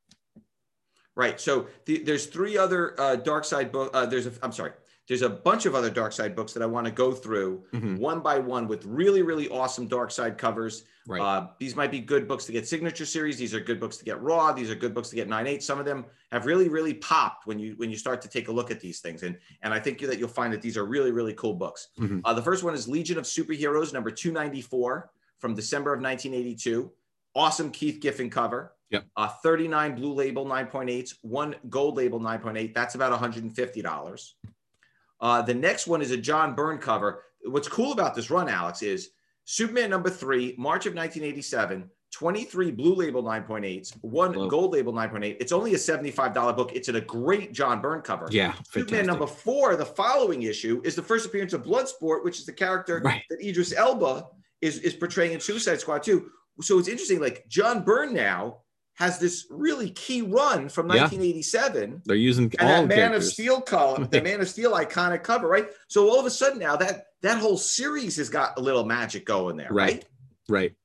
Right. 1.16 1.40
So 1.40 1.68
the, 1.86 2.00
there's 2.04 2.26
three 2.26 2.58
other 2.58 3.00
uh, 3.00 3.18
Darkseid 3.18 3.72
book. 3.72 3.92
Uh, 3.94 4.06
there's 4.06 4.26
a. 4.26 4.34
I'm 4.42 4.52
sorry. 4.52 4.72
There's 5.08 5.22
a 5.22 5.30
bunch 5.30 5.66
of 5.66 5.76
other 5.76 5.92
Darkseid 5.92 6.34
books 6.34 6.54
that 6.54 6.64
I 6.64 6.66
want 6.66 6.86
to 6.88 6.92
go 6.92 7.12
through 7.12 7.66
Mhm. 7.74 8.00
one 8.00 8.22
by 8.22 8.40
one 8.40 8.70
with 8.70 8.86
really, 8.86 9.22
really 9.22 9.50
awesome 9.50 9.88
Darkseid 9.88 10.38
covers. 10.38 10.86
Right. 11.06 11.22
Uh, 11.22 11.50
these 11.60 11.76
might 11.76 11.92
be 11.92 12.00
good 12.00 12.26
books 12.26 12.46
to 12.46 12.54
get 12.54 12.66
signature 12.66 13.06
series. 13.06 13.38
These 13.38 13.54
are 13.54 13.60
good 13.60 13.82
books 13.82 13.98
to 13.98 14.06
get 14.06 14.22
raw. 14.22 14.54
These 14.54 14.72
are 14.72 14.76
good 14.76 14.94
books 14.94 15.10
to 15.10 15.16
get 15.18 15.28
nine 15.28 15.46
eight. 15.46 15.62
Some 15.62 15.78
of 15.78 15.86
them 15.86 16.06
have 16.32 16.46
really, 16.46 16.70
really 16.70 16.94
popped 16.96 17.46
when 17.46 17.60
you 17.60 17.74
when 17.76 17.92
you 17.92 17.98
start 17.98 18.22
to 18.22 18.30
take 18.30 18.48
a 18.48 18.52
look 18.52 18.72
at 18.72 18.80
these 18.80 19.02
things. 19.02 19.22
And 19.24 19.38
and 19.62 19.72
I 19.74 19.80
think 19.80 20.00
that 20.00 20.18
you'll 20.18 20.30
find 20.30 20.52
that 20.54 20.62
these 20.64 20.78
are 20.78 20.86
really, 20.86 21.12
really 21.12 21.34
cool 21.34 21.54
books. 21.54 21.90
Mhm. 22.00 22.22
Uh, 22.26 22.34
the 22.34 22.42
first 22.42 22.64
one 22.64 22.74
is 22.74 22.88
Legion 22.88 23.18
of 23.20 23.26
Superheroes, 23.26 23.94
number 23.94 24.10
294 24.10 25.12
from 25.38 25.54
December 25.54 25.94
of 25.94 26.00
1982. 26.02 26.90
Awesome 27.36 27.72
Keith 27.72 28.00
Giffen 28.02 28.30
cover. 28.30 28.74
Yep. 28.92 29.06
Uh, 29.18 29.28
39 29.28 29.96
blue 29.96 30.14
label 30.14 30.46
9.8s, 30.46 31.16
one 31.24 31.56
gold 31.70 31.98
label 31.98 32.20
9.8. 32.20 32.74
That's 32.76 32.94
about 32.94 33.20
$150. 33.20 34.32
Uh, 35.20 35.42
the 35.42 35.54
next 35.54 35.88
one 35.88 36.02
is 36.02 36.12
a 36.12 36.18
John 36.18 36.54
Byrne 36.54 36.78
cover. 36.78 37.24
What's 37.46 37.68
cool 37.68 37.92
about 37.92 38.14
this 38.14 38.30
run, 38.30 38.48
Alex, 38.50 38.84
is 38.84 39.10
Superman 39.46 39.90
number 39.90 40.10
three, 40.12 40.54
March 40.60 40.86
of 40.86 40.94
1987, 40.94 41.90
23 42.12 42.72
blue 42.72 42.94
label 42.94 43.24
9.8s, 43.24 43.98
one 44.02 44.34
Whoa. 44.34 44.48
gold 44.48 44.74
label 44.74 44.94
9.8. 44.94 45.38
It's 45.40 45.52
only 45.52 45.74
a 45.74 45.78
$75 45.78 46.56
book. 46.56 46.72
It's 46.76 46.88
in 46.88 46.96
a 46.98 47.02
great 47.02 47.52
John 47.52 47.82
Byrne 47.82 48.02
cover. 48.02 48.28
Yeah, 48.30 48.54
Superman 48.70 48.74
fantastic. 49.06 49.08
number 49.08 49.26
four, 49.28 49.76
the 49.76 49.86
following 49.86 50.44
issue, 50.44 50.82
is 50.86 50.96
the 50.96 51.02
first 51.02 51.26
appearance 51.26 51.54
of 51.54 51.64
Bloodsport, 51.64 52.24
which 52.24 52.38
is 52.40 52.46
the 52.46 52.54
character 52.54 53.02
Right. 53.04 53.24
that 53.32 53.42
Idris 53.42 53.74
Elba 53.74 54.28
is, 54.62 54.78
is 54.80 54.94
portraying 54.94 55.34
in 55.34 55.40
Suicide 55.40 55.80
Squad 55.80 56.04
2. 56.04 56.30
So 56.62 56.80
it's 56.80 56.88
interesting, 56.88 57.20
like 57.20 57.48
John 57.48 57.84
Byrne 57.84 58.14
now 58.14 58.60
has 58.96 59.18
this 59.18 59.48
really 59.50 59.90
key 59.92 60.22
run 60.22 60.70
from 60.70 60.88
Yeah. 60.88 61.02
1987 61.02 62.04
They're 62.06 62.16
using 62.16 62.46
and 62.60 62.70
that 62.70 62.88
Man 62.88 62.90
characters. 62.90 63.28
of 63.28 63.34
Steel 63.34 63.62
column, 63.62 64.08
the 64.12 64.22
Man 64.22 64.40
of 64.42 64.48
Steel 64.48 64.74
iconic 64.74 65.24
cover, 65.24 65.48
right? 65.48 65.68
So 65.88 66.08
all 66.10 66.20
of 66.20 66.26
a 66.26 66.30
sudden 66.30 66.60
now 66.60 66.76
that 66.76 67.06
that 67.22 67.40
whole 67.40 67.58
series 67.58 68.18
has 68.18 68.30
got 68.30 68.58
a 68.58 68.62
little 68.62 68.86
magic 68.86 69.26
going 69.26 69.58
there, 69.58 69.70
right? 69.72 69.94
Right. 69.94 70.06
Right. 70.50 70.76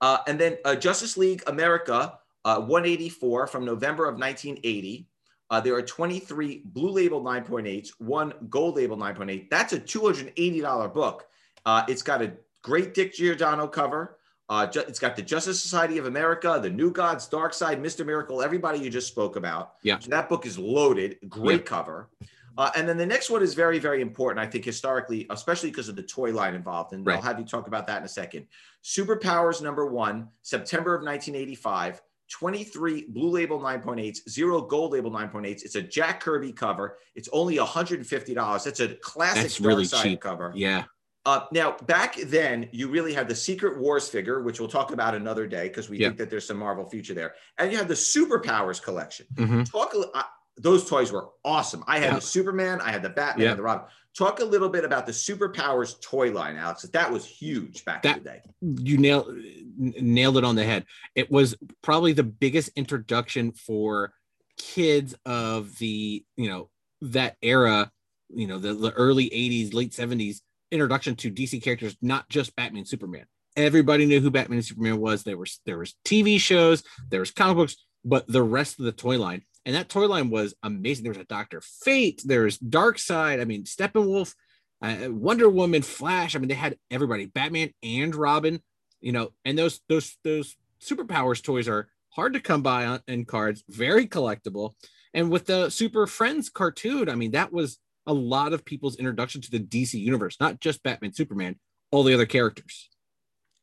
Uh, 0.00 0.18
and 0.26 0.38
then 0.38 0.58
uh, 0.64 0.74
Justice 0.74 1.16
League 1.16 1.42
America 1.46 2.18
uh, 2.44 2.58
184 2.60 3.46
from 3.46 3.64
November 3.64 4.04
of 4.08 4.16
1980. 4.18 5.06
Uh, 5.48 5.60
there 5.60 5.74
are 5.74 5.82
23 5.82 6.62
blue 6.64 6.90
label 6.90 7.22
9.8s, 7.22 7.90
one 7.98 8.32
gold 8.48 8.76
label 8.76 8.96
9.8. 8.96 9.48
That's 9.50 9.72
a 9.74 9.78
$280 9.78 10.92
book. 10.92 11.24
Uh, 11.64 11.84
it's 11.88 12.02
got 12.02 12.20
a 12.22 12.32
great 12.62 12.94
Dick 12.94 13.14
Giordano 13.14 13.68
cover. 13.68 14.18
Uh, 14.52 14.66
ju- 14.66 14.84
it's 14.86 14.98
got 14.98 15.16
the 15.16 15.22
Justice 15.22 15.58
Society 15.62 15.96
of 15.96 16.04
America, 16.04 16.58
the 16.62 16.68
New 16.68 16.90
Gods, 16.90 17.26
Darkseid, 17.26 17.80
Mr. 17.80 18.04
Miracle, 18.04 18.42
everybody 18.42 18.78
you 18.78 18.90
just 18.90 19.08
spoke 19.08 19.36
about. 19.36 19.76
Yeah. 19.82 19.98
So 19.98 20.10
that 20.10 20.28
book 20.28 20.44
is 20.44 20.58
loaded. 20.58 21.16
Great 21.26 21.60
Yeah. 21.60 21.66
cover. 21.66 22.10
Uh, 22.58 22.70
and 22.76 22.86
then 22.86 22.98
the 22.98 23.06
next 23.06 23.30
one 23.30 23.42
is 23.42 23.54
very, 23.54 23.78
very 23.78 24.02
important, 24.02 24.46
I 24.46 24.50
think, 24.50 24.66
historically, 24.66 25.26
especially 25.30 25.70
because 25.70 25.88
of 25.88 25.96
the 25.96 26.02
toy 26.02 26.32
line 26.34 26.54
involved. 26.54 26.92
And 26.92 27.06
Right. 27.06 27.16
I'll 27.16 27.22
have 27.22 27.38
you 27.38 27.46
talk 27.46 27.66
about 27.66 27.86
that 27.86 27.96
in 28.00 28.04
a 28.04 28.08
second. 28.08 28.46
Superpowers 28.84 29.62
number 29.62 29.86
one, 29.86 30.28
September 30.42 30.94
of 30.94 31.02
1985. 31.02 32.02
23 32.30 33.06
blue 33.08 33.30
label 33.30 33.58
9.8s, 33.58 34.20
zero 34.28 34.60
gold 34.60 34.92
label 34.92 35.10
9.8s. 35.10 35.62
It's 35.64 35.76
a 35.76 35.82
Jack 35.82 36.20
Kirby 36.20 36.52
cover. 36.52 36.98
It's 37.14 37.28
only 37.32 37.56
$150. 37.56 38.64
That's 38.64 38.80
a 38.80 38.88
classic 38.96 39.42
That's 39.42 39.60
really 39.60 39.84
Side 39.86 40.02
cheap. 40.02 40.20
cover. 40.20 40.52
Yeah. 40.54 40.84
Uh, 41.24 41.46
now, 41.52 41.76
back 41.86 42.16
then, 42.16 42.68
you 42.72 42.88
really 42.88 43.12
had 43.14 43.28
the 43.28 43.34
Secret 43.34 43.78
Wars 43.78 44.08
figure, 44.08 44.42
which 44.42 44.58
we'll 44.58 44.68
talk 44.68 44.92
about 44.92 45.14
another 45.14 45.46
day 45.46 45.68
because 45.68 45.88
we 45.88 45.98
Yeah. 45.98 46.08
think 46.08 46.18
that 46.18 46.30
there's 46.30 46.46
some 46.46 46.56
Marvel 46.58 46.84
future 46.88 47.14
there. 47.14 47.34
And 47.58 47.70
you 47.70 47.78
had 47.78 47.86
the 47.88 47.94
Superpowers 47.94 48.82
collection. 48.82 49.26
Mhm. 49.34 49.70
Talk. 49.70 49.94
uh, 50.14 50.22
those 50.58 50.88
toys 50.88 51.12
were 51.12 51.28
awesome. 51.44 51.82
I 51.86 51.98
had 51.98 52.10
Yeah. 52.10 52.14
the 52.16 52.20
Superman, 52.20 52.80
I 52.80 52.90
had 52.90 53.02
the 53.02 53.08
Batman, 53.08 53.46
Yeah. 53.46 53.54
the 53.54 53.62
Robin. 53.62 53.86
Talk 54.14 54.40
a 54.40 54.44
little 54.44 54.68
bit 54.68 54.84
about 54.84 55.06
the 55.06 55.12
Superpowers 55.12 55.98
toy 56.02 56.30
line, 56.32 56.56
Alex. 56.56 56.82
That 56.82 57.10
was 57.10 57.24
huge 57.24 57.84
back 57.86 58.02
That- 58.02 58.18
in 58.18 58.24
the 58.24 58.30
day. 58.30 58.42
you 58.60 58.98
nailed 58.98 59.34
nailed 59.78 60.36
it 60.36 60.44
on 60.44 60.54
the 60.56 60.64
head. 60.64 60.84
It 61.14 61.30
was 61.30 61.56
probably 61.82 62.12
the 62.12 62.22
biggest 62.24 62.68
introduction 62.76 63.52
for 63.52 64.12
kids 64.58 65.14
of 65.24 65.78
the 65.78 66.22
you 66.36 66.48
know 66.50 66.68
that 67.00 67.36
era, 67.40 67.90
you 68.28 68.46
know 68.46 68.58
the, 68.58 68.74
the 68.74 68.92
early 68.92 69.30
'80s, 69.30 69.72
late 69.72 69.92
'70s 69.94 70.42
introduction 70.72 71.14
to 71.16 71.30
DC 71.30 71.62
characters, 71.62 71.96
not 72.02 72.28
just 72.28 72.56
Batman, 72.56 72.84
Superman. 72.84 73.26
Everybody 73.56 74.06
knew 74.06 74.20
who 74.20 74.30
Batman 74.30 74.58
and 74.58 74.64
Superman 74.64 74.98
was. 74.98 75.22
There 75.22 75.36
was 75.36 75.60
there 75.66 75.78
was 75.78 75.94
TV 76.04 76.40
shows, 76.40 76.82
there 77.10 77.20
was 77.20 77.30
comic 77.30 77.56
books, 77.56 77.76
but 78.04 78.26
the 78.26 78.42
rest 78.42 78.78
of 78.78 78.86
the 78.86 78.92
toy 78.92 79.18
line 79.18 79.42
and 79.64 79.76
that 79.76 79.88
toy 79.88 80.06
line 80.06 80.30
was 80.30 80.54
amazing. 80.62 81.04
There 81.04 81.12
was 81.12 81.20
a 81.20 81.24
Doctor 81.24 81.60
Fate, 81.60 82.22
there's 82.24 82.58
Darkseid. 82.58 83.40
I 83.40 83.44
mean, 83.44 83.64
Steppenwolf, 83.64 84.34
uh, 84.80 85.08
Wonder 85.10 85.48
Woman, 85.48 85.82
Flash. 85.82 86.34
I 86.34 86.38
mean, 86.38 86.48
they 86.48 86.54
had 86.54 86.78
everybody, 86.90 87.26
Batman 87.26 87.70
and 87.82 88.14
Robin 88.16 88.60
you 89.02 89.12
know, 89.12 89.32
and 89.44 89.58
those 89.58 89.80
those 89.88 90.16
those 90.24 90.56
superpowers 90.80 91.42
toys 91.42 91.68
are 91.68 91.88
hard 92.10 92.32
to 92.32 92.40
come 92.40 92.62
by 92.62 92.86
on, 92.86 93.00
in 93.06 93.24
cards, 93.26 93.64
very 93.68 94.06
collectible. 94.06 94.72
And 95.12 95.30
with 95.30 95.46
the 95.46 95.68
Super 95.68 96.06
Friends 96.06 96.48
cartoon, 96.48 97.10
I 97.10 97.16
mean, 97.16 97.32
that 97.32 97.52
was 97.52 97.78
a 98.06 98.12
lot 98.12 98.52
of 98.52 98.64
people's 98.64 98.96
introduction 98.96 99.40
to 99.42 99.50
the 99.50 99.60
DC 99.60 99.94
universe, 99.94 100.36
not 100.40 100.60
just 100.60 100.82
Batman, 100.82 101.12
Superman, 101.12 101.56
all 101.90 102.02
the 102.02 102.14
other 102.14 102.26
characters. 102.26 102.88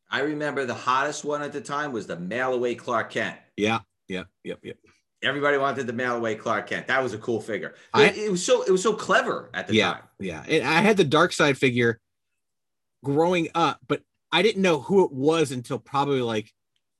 I 0.09 0.21
remember 0.21 0.65
the 0.65 0.73
hottest 0.73 1.23
one 1.23 1.41
at 1.41 1.53
the 1.53 1.61
time 1.61 1.91
was 1.91 2.07
the 2.07 2.17
mail 2.19 2.53
away 2.53 2.75
Clark 2.75 3.11
Kent. 3.11 3.37
Yeah, 3.57 3.79
yeah, 4.07 4.23
yep, 4.43 4.59
yep. 4.63 4.77
Everybody 5.21 5.57
wanted 5.57 5.85
the 5.85 5.93
mail 5.93 6.15
away 6.15 6.35
Clark 6.35 6.67
Kent. 6.67 6.87
That 6.87 7.03
was 7.03 7.13
a 7.13 7.17
cool 7.17 7.41
figure. 7.41 7.75
I- 7.93 8.05
it, 8.05 8.17
it 8.17 8.31
was 8.31 8.43
so 8.45 8.63
it 8.63 8.71
was 8.71 8.81
so 8.81 8.93
clever 8.93 9.49
at 9.53 9.67
the 9.67 9.75
yeah, 9.75 9.93
time. 9.93 10.03
yeah. 10.19 10.43
And 10.47 10.63
I 10.65 10.81
had 10.81 10.97
the 10.97 11.05
Darkseid 11.05 11.57
figure 11.57 11.99
growing 13.03 13.49
up, 13.53 13.79
but 13.87 14.01
I 14.31 14.41
didn't 14.41 14.61
know 14.61 14.79
who 14.79 15.05
it 15.05 15.11
was 15.11 15.51
until 15.51 15.77
probably 15.79 16.21
like 16.21 16.51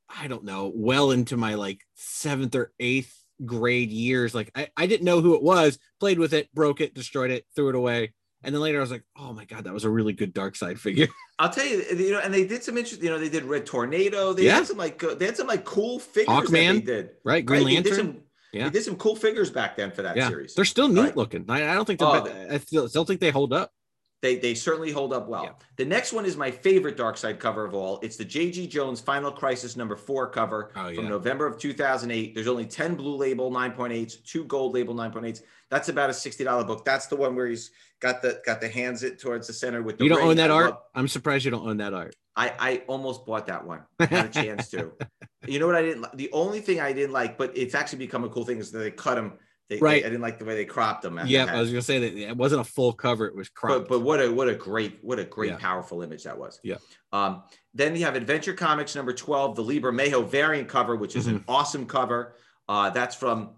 I 0.09 0.27
don't 0.27 0.43
know, 0.43 0.71
well 0.73 1.11
into 1.11 1.37
my 1.37 1.55
like 1.55 1.81
seventh 1.95 2.55
or 2.55 2.71
eighth 2.79 3.18
grade 3.45 3.89
years. 3.91 4.33
Like 4.35 4.51
I, 4.55 4.67
I 4.75 4.85
didn't 4.87 5.05
know 5.05 5.21
who 5.21 5.35
it 5.35 5.43
was, 5.43 5.77
played 5.99 6.19
with 6.19 6.33
it, 6.33 6.53
broke 6.53 6.81
it, 6.81 6.93
destroyed 6.93 7.31
it, 7.31 7.45
threw 7.55 7.69
it 7.69 7.75
away. 7.75 8.13
And 8.41 8.55
then 8.55 8.61
later 8.61 8.77
I 8.77 8.81
was 8.81 8.91
like, 8.91 9.03
oh 9.17 9.33
my 9.33 9.43
God, 9.43 9.65
that 9.65 9.73
was 9.73 9.83
a 9.83 9.89
really 9.89 10.13
good 10.13 10.33
Darkseid 10.33 10.77
figure. 10.79 11.07
I'll 11.39 11.49
tell 11.49 11.65
you, 11.65 11.83
you 11.97 12.11
know, 12.11 12.19
and 12.19 12.33
they 12.33 12.45
did 12.45 12.63
some 12.63 12.77
interesting. 12.77 13.03
You 13.05 13.11
know, 13.11 13.19
they 13.19 13.27
did 13.29 13.43
Red 13.43 13.65
Tornado. 13.65 14.31
They 14.33 14.43
Yeah. 14.45 14.55
had 14.55 14.67
some 14.67 14.77
like 14.77 15.03
uh, 15.03 15.15
they 15.15 15.25
had 15.25 15.35
some 15.35 15.47
like 15.47 15.65
cool 15.65 15.99
figures 15.99 16.49
that 16.49 16.51
they 16.51 16.79
did. 16.79 17.09
right? 17.25 17.45
Green 17.45 17.65
Right? 17.65 17.83
Did 17.83 17.91
Lantern. 17.91 18.05
some, 18.15 18.23
Yeah. 18.53 18.63
they 18.65 18.69
did 18.79 18.83
some 18.85 18.95
cool 18.95 19.15
figures 19.17 19.51
back 19.51 19.75
then 19.75 19.91
for 19.91 20.03
that 20.03 20.15
yeah. 20.15 20.29
series. 20.29 20.53
They're 20.55 20.63
still 20.65 20.87
neat 20.87 21.01
Right. 21.01 21.17
looking. 21.17 21.45
I, 21.49 21.69
I 21.69 21.73
don't 21.75 21.85
think 21.85 21.99
they're 21.99 22.07
Oh, 22.07 22.23
bad. 22.23 22.51
I 22.53 22.57
still, 22.59 22.87
still 22.87 23.03
think 23.03 23.19
they 23.19 23.29
hold 23.31 23.51
up. 23.51 23.71
They 24.21 24.35
they 24.37 24.53
certainly 24.53 24.91
hold 24.91 25.13
up 25.13 25.27
well. 25.29 25.43
Yeah. 25.43 25.51
The 25.77 25.85
next 25.85 26.11
one 26.11 26.25
is 26.25 26.35
my 26.35 26.51
favorite 26.51 26.97
Darkseid 26.97 27.39
cover 27.39 27.63
of 27.65 27.73
all. 27.73 27.99
It's 28.01 28.17
the 28.17 28.25
J.G. 28.25 28.67
Jones 28.67 28.99
Final 28.99 29.31
Crisis 29.31 29.77
number 29.77 29.95
four 29.95 30.29
cover 30.29 30.71
Oh, 30.75 30.93
from 30.93 31.05
yeah. 31.05 31.09
November 31.09 31.45
of 31.47 31.57
2008. 31.57 32.35
There's 32.35 32.47
only 32.47 32.65
10 32.65 32.95
blue 32.95 33.15
label 33.15 33.49
9.8s, 33.49 34.23
two 34.25 34.43
gold 34.45 34.73
label 34.73 34.93
9.8s. 34.93 35.41
That's 35.69 35.87
about 35.87 36.09
a 36.09 36.13
$60 36.13 36.67
book. 36.67 36.83
That's 36.83 37.07
the 37.07 37.15
one 37.15 37.35
where 37.35 37.47
he's 37.47 37.71
got 38.01 38.21
the 38.21 38.41
got 38.45 38.59
the 38.59 38.67
hands 38.67 39.03
it 39.03 39.19
towards 39.19 39.47
the 39.47 39.53
center 39.53 39.81
with 39.81 39.97
the 39.97 40.03
You 40.03 40.09
don't 40.09 40.21
own 40.23 40.35
that 40.37 40.51
art? 40.51 40.71
love- 40.71 40.79
I'm 40.95 41.07
surprised 41.07 41.45
you 41.45 41.51
don't 41.51 41.65
own 41.67 41.77
that 41.77 41.93
art. 41.93 42.15
I, 42.35 42.53
I 42.59 42.83
almost 42.87 43.25
bought 43.25 43.47
that 43.47 43.65
one. 43.65 43.81
I 43.99 44.05
had 44.05 44.25
a 44.25 44.29
chance 44.29 44.69
to. 44.71 44.91
You 45.47 45.57
know 45.57 45.67
what 45.67 45.75
I 45.75 45.81
didn't 45.81 46.05
the 46.17 46.29
only 46.33 46.59
thing 46.59 46.81
I 46.81 46.91
didn't 46.91 47.13
like, 47.13 47.37
but 47.37 47.57
it's 47.57 47.73
actually 47.73 47.99
become 47.99 48.25
a 48.25 48.29
cool 48.29 48.43
thing 48.43 48.57
is 48.57 48.71
that 48.71 48.79
they 48.79 48.91
cut 48.91 49.15
them. 49.15 49.33
They, 49.69 49.75
they- 49.75 49.81
Right. 49.81 50.03
I 50.05 50.09
didn't 50.09 50.21
like 50.21 50.39
the 50.39 50.45
way 50.45 50.55
they 50.55 50.65
cropped 50.65 51.03
them. 51.03 51.19
Yeah. 51.25 51.45
I 51.45 51.59
was 51.61 51.69
gonna 51.69 51.81
say 51.81 51.99
that 51.99 52.17
it 52.29 52.35
wasn't 52.35 52.61
a 52.61 52.63
full 52.63 52.91
cover, 52.93 53.27
it 53.27 53.35
was 53.35 53.49
cropped. 53.49 53.87
but 53.87 53.89
but 53.89 53.99
what 54.01 54.19
a 54.19 54.31
what 54.31 54.49
a 54.49 54.55
great 54.55 54.99
what 55.03 55.19
a 55.19 55.23
great 55.25 55.51
Yeah. 55.51 55.57
powerful 55.57 56.01
image 56.01 56.23
that 56.23 56.37
was. 56.37 56.59
Yeah. 56.63 56.77
Um, 57.13 57.43
then 57.73 57.95
you 57.95 58.03
have 58.05 58.15
Adventure 58.15 58.53
Comics 58.53 58.95
number 58.95 59.13
12, 59.13 59.55
the 59.55 59.61
Lee 59.63 59.79
Bermejo 59.79 60.27
variant 60.27 60.67
cover, 60.67 60.95
which 60.95 61.15
is 61.15 61.27
Mm-hmm. 61.27 61.37
an 61.37 61.43
awesome 61.47 61.85
cover. 61.85 62.35
Uh, 62.67 62.89
that's 62.89 63.15
from 63.15 63.51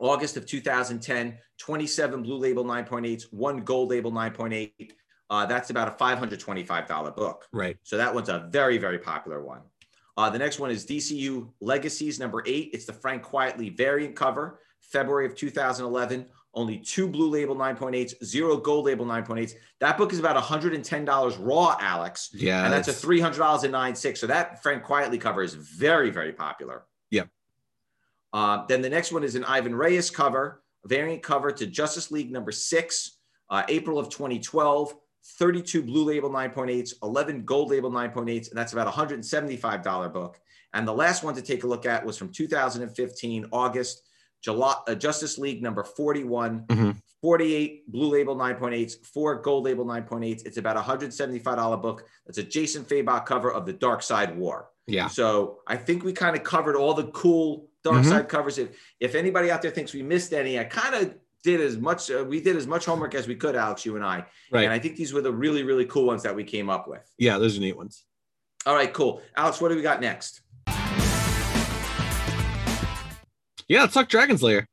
August 0.00 0.36
of 0.36 0.44
2010, 0.46 1.38
27 1.58 2.22
blue 2.22 2.36
label 2.36 2.64
9.8s, 2.64 3.24
one 3.32 3.58
gold 3.58 3.90
label 3.90 4.10
9.8. 4.10 4.90
Uh, 5.30 5.46
that's 5.46 5.70
about 5.70 5.88
a 5.88 5.92
$525 5.92 7.16
book. 7.16 7.46
right. 7.52 7.76
So 7.84 7.96
that 7.96 8.12
one's 8.14 8.28
a 8.28 8.48
very, 8.50 8.76
very 8.78 8.98
popular 8.98 9.42
one. 9.44 9.60
Uh, 10.16 10.28
the 10.28 10.38
next 10.38 10.58
one 10.58 10.70
is 10.70 10.84
DCU 10.84 11.50
Legacies 11.60 12.18
number 12.20 12.42
eight. 12.46 12.70
It's 12.74 12.84
the 12.84 12.92
Frank 12.92 13.22
Quitely 13.22 13.74
variant 13.74 14.14
cover, 14.14 14.60
February 14.82 15.26
of 15.26 15.34
2011. 15.34 16.26
Only 16.54 16.78
two 16.78 17.08
blue 17.08 17.30
label 17.30 17.56
9.8s, 17.56 18.22
zero 18.22 18.58
gold 18.58 18.84
label 18.84 19.06
9.8s. 19.06 19.54
That 19.80 19.96
book 19.96 20.12
is 20.12 20.18
about 20.18 20.36
$110 20.36 21.36
raw, 21.40 21.76
Alex. 21.80 22.28
Yeah. 22.34 22.64
and 22.64 22.72
that's 22.72 22.88
a 22.88 22.92
$300 22.92 23.62
and 23.62 23.72
nine 23.72 23.94
six. 23.94 24.20
So 24.20 24.26
that 24.26 24.62
Frank 24.62 24.84
Quitely 24.84 25.18
cover 25.18 25.42
is 25.42 25.54
very, 25.54 26.10
very 26.10 26.32
popular. 26.32 26.84
Yep. 27.10 27.28
Uh, 28.34 28.66
then 28.66 28.82
the 28.82 28.90
next 28.90 29.12
one 29.12 29.24
is 29.24 29.34
an 29.34 29.44
Ivan 29.44 29.74
Reis 29.74 30.10
cover, 30.10 30.62
variant 30.84 31.22
cover 31.22 31.52
to 31.52 31.66
Justice 31.66 32.10
League 32.10 32.30
number 32.30 32.52
six, 32.52 33.18
uh, 33.48 33.62
April 33.68 33.98
of 33.98 34.10
2012. 34.10 34.94
32 35.38 35.82
blue 35.84 36.04
label 36.04 36.28
9.8s, 36.28 36.94
11 37.00 37.44
gold 37.44 37.70
label 37.70 37.92
9.8s, 37.92 38.48
and 38.50 38.58
that's 38.58 38.72
about 38.72 38.92
$175 38.92 40.12
book. 40.12 40.40
And 40.74 40.86
the 40.86 40.92
last 40.92 41.22
one 41.22 41.34
to 41.36 41.42
take 41.42 41.62
a 41.62 41.66
look 41.68 41.86
at 41.86 42.04
was 42.04 42.18
from 42.18 42.30
2015, 42.30 43.46
August, 43.52 44.02
July, 44.42 44.74
uh, 44.88 44.94
Justice 44.94 45.38
League 45.38 45.62
number 45.62 45.84
41, 45.84 46.64
Mhm. 46.68 46.96
48 47.22 47.90
blue 47.90 48.08
label 48.10 48.34
9.8s, 48.34 48.96
four 49.14 49.36
gold 49.40 49.64
label 49.64 49.84
9.8s. 49.84 50.42
It's 50.42 50.56
about 50.56 50.76
a 50.76 50.80
$175 50.80 51.76
book. 51.76 52.04
That's 52.26 52.38
a 52.38 52.42
Jason 52.42 52.84
Fabok 52.84 53.24
cover 53.24 53.52
of 53.52 53.64
the 53.66 53.72
Darkseid 53.74 54.34
War. 54.36 54.68
yeah. 54.86 55.06
So 55.06 55.60
I 55.68 55.76
think 55.76 56.02
we 56.02 56.12
kind 56.12 56.34
of 56.36 56.42
covered 56.42 56.74
all 56.76 56.92
the 56.94 57.06
cool 57.12 57.68
Dark 57.84 58.02
Mhm. 58.04 58.08
Side 58.08 58.28
covers. 58.28 58.58
If 58.58 58.70
if 59.00 59.14
anybody 59.14 59.50
out 59.50 59.62
there 59.62 59.70
thinks 59.70 59.92
we 59.92 60.02
missed 60.02 60.32
any, 60.32 60.58
I 60.58 60.64
kind 60.64 60.94
of 60.96 61.14
did 61.44 61.60
as 61.60 61.76
much. 61.76 62.10
Uh, 62.10 62.24
we 62.28 62.40
did 62.40 62.56
as 62.56 62.66
much 62.66 62.84
homework 62.84 63.14
as 63.14 63.26
we 63.28 63.34
could, 63.36 63.54
Alex, 63.56 63.84
you 63.86 63.94
and 63.96 64.04
I. 64.04 64.24
Right. 64.52 64.64
And 64.64 64.72
I 64.72 64.78
think 64.80 64.96
these 64.96 65.12
were 65.12 65.20
the 65.20 65.32
really 65.32 65.62
really 65.64 65.86
cool 65.86 66.04
ones 66.06 66.22
that 66.24 66.34
we 66.34 66.42
came 66.44 66.68
up 66.70 66.86
with. 66.88 67.02
Yeah, 67.18 67.38
those 67.38 67.56
are 67.56 67.60
neat 67.60 67.76
ones. 67.76 68.04
All 68.66 68.74
right, 68.74 68.92
cool. 68.92 69.20
Alex, 69.36 69.60
what 69.60 69.68
do 69.70 69.76
we 69.76 69.82
got 69.82 70.00
next? 70.00 70.42
Yeah, 73.72 73.80
let's 73.80 73.94
talk 73.94 74.08
Dragon's 74.10 74.42
Lair. 74.42 74.68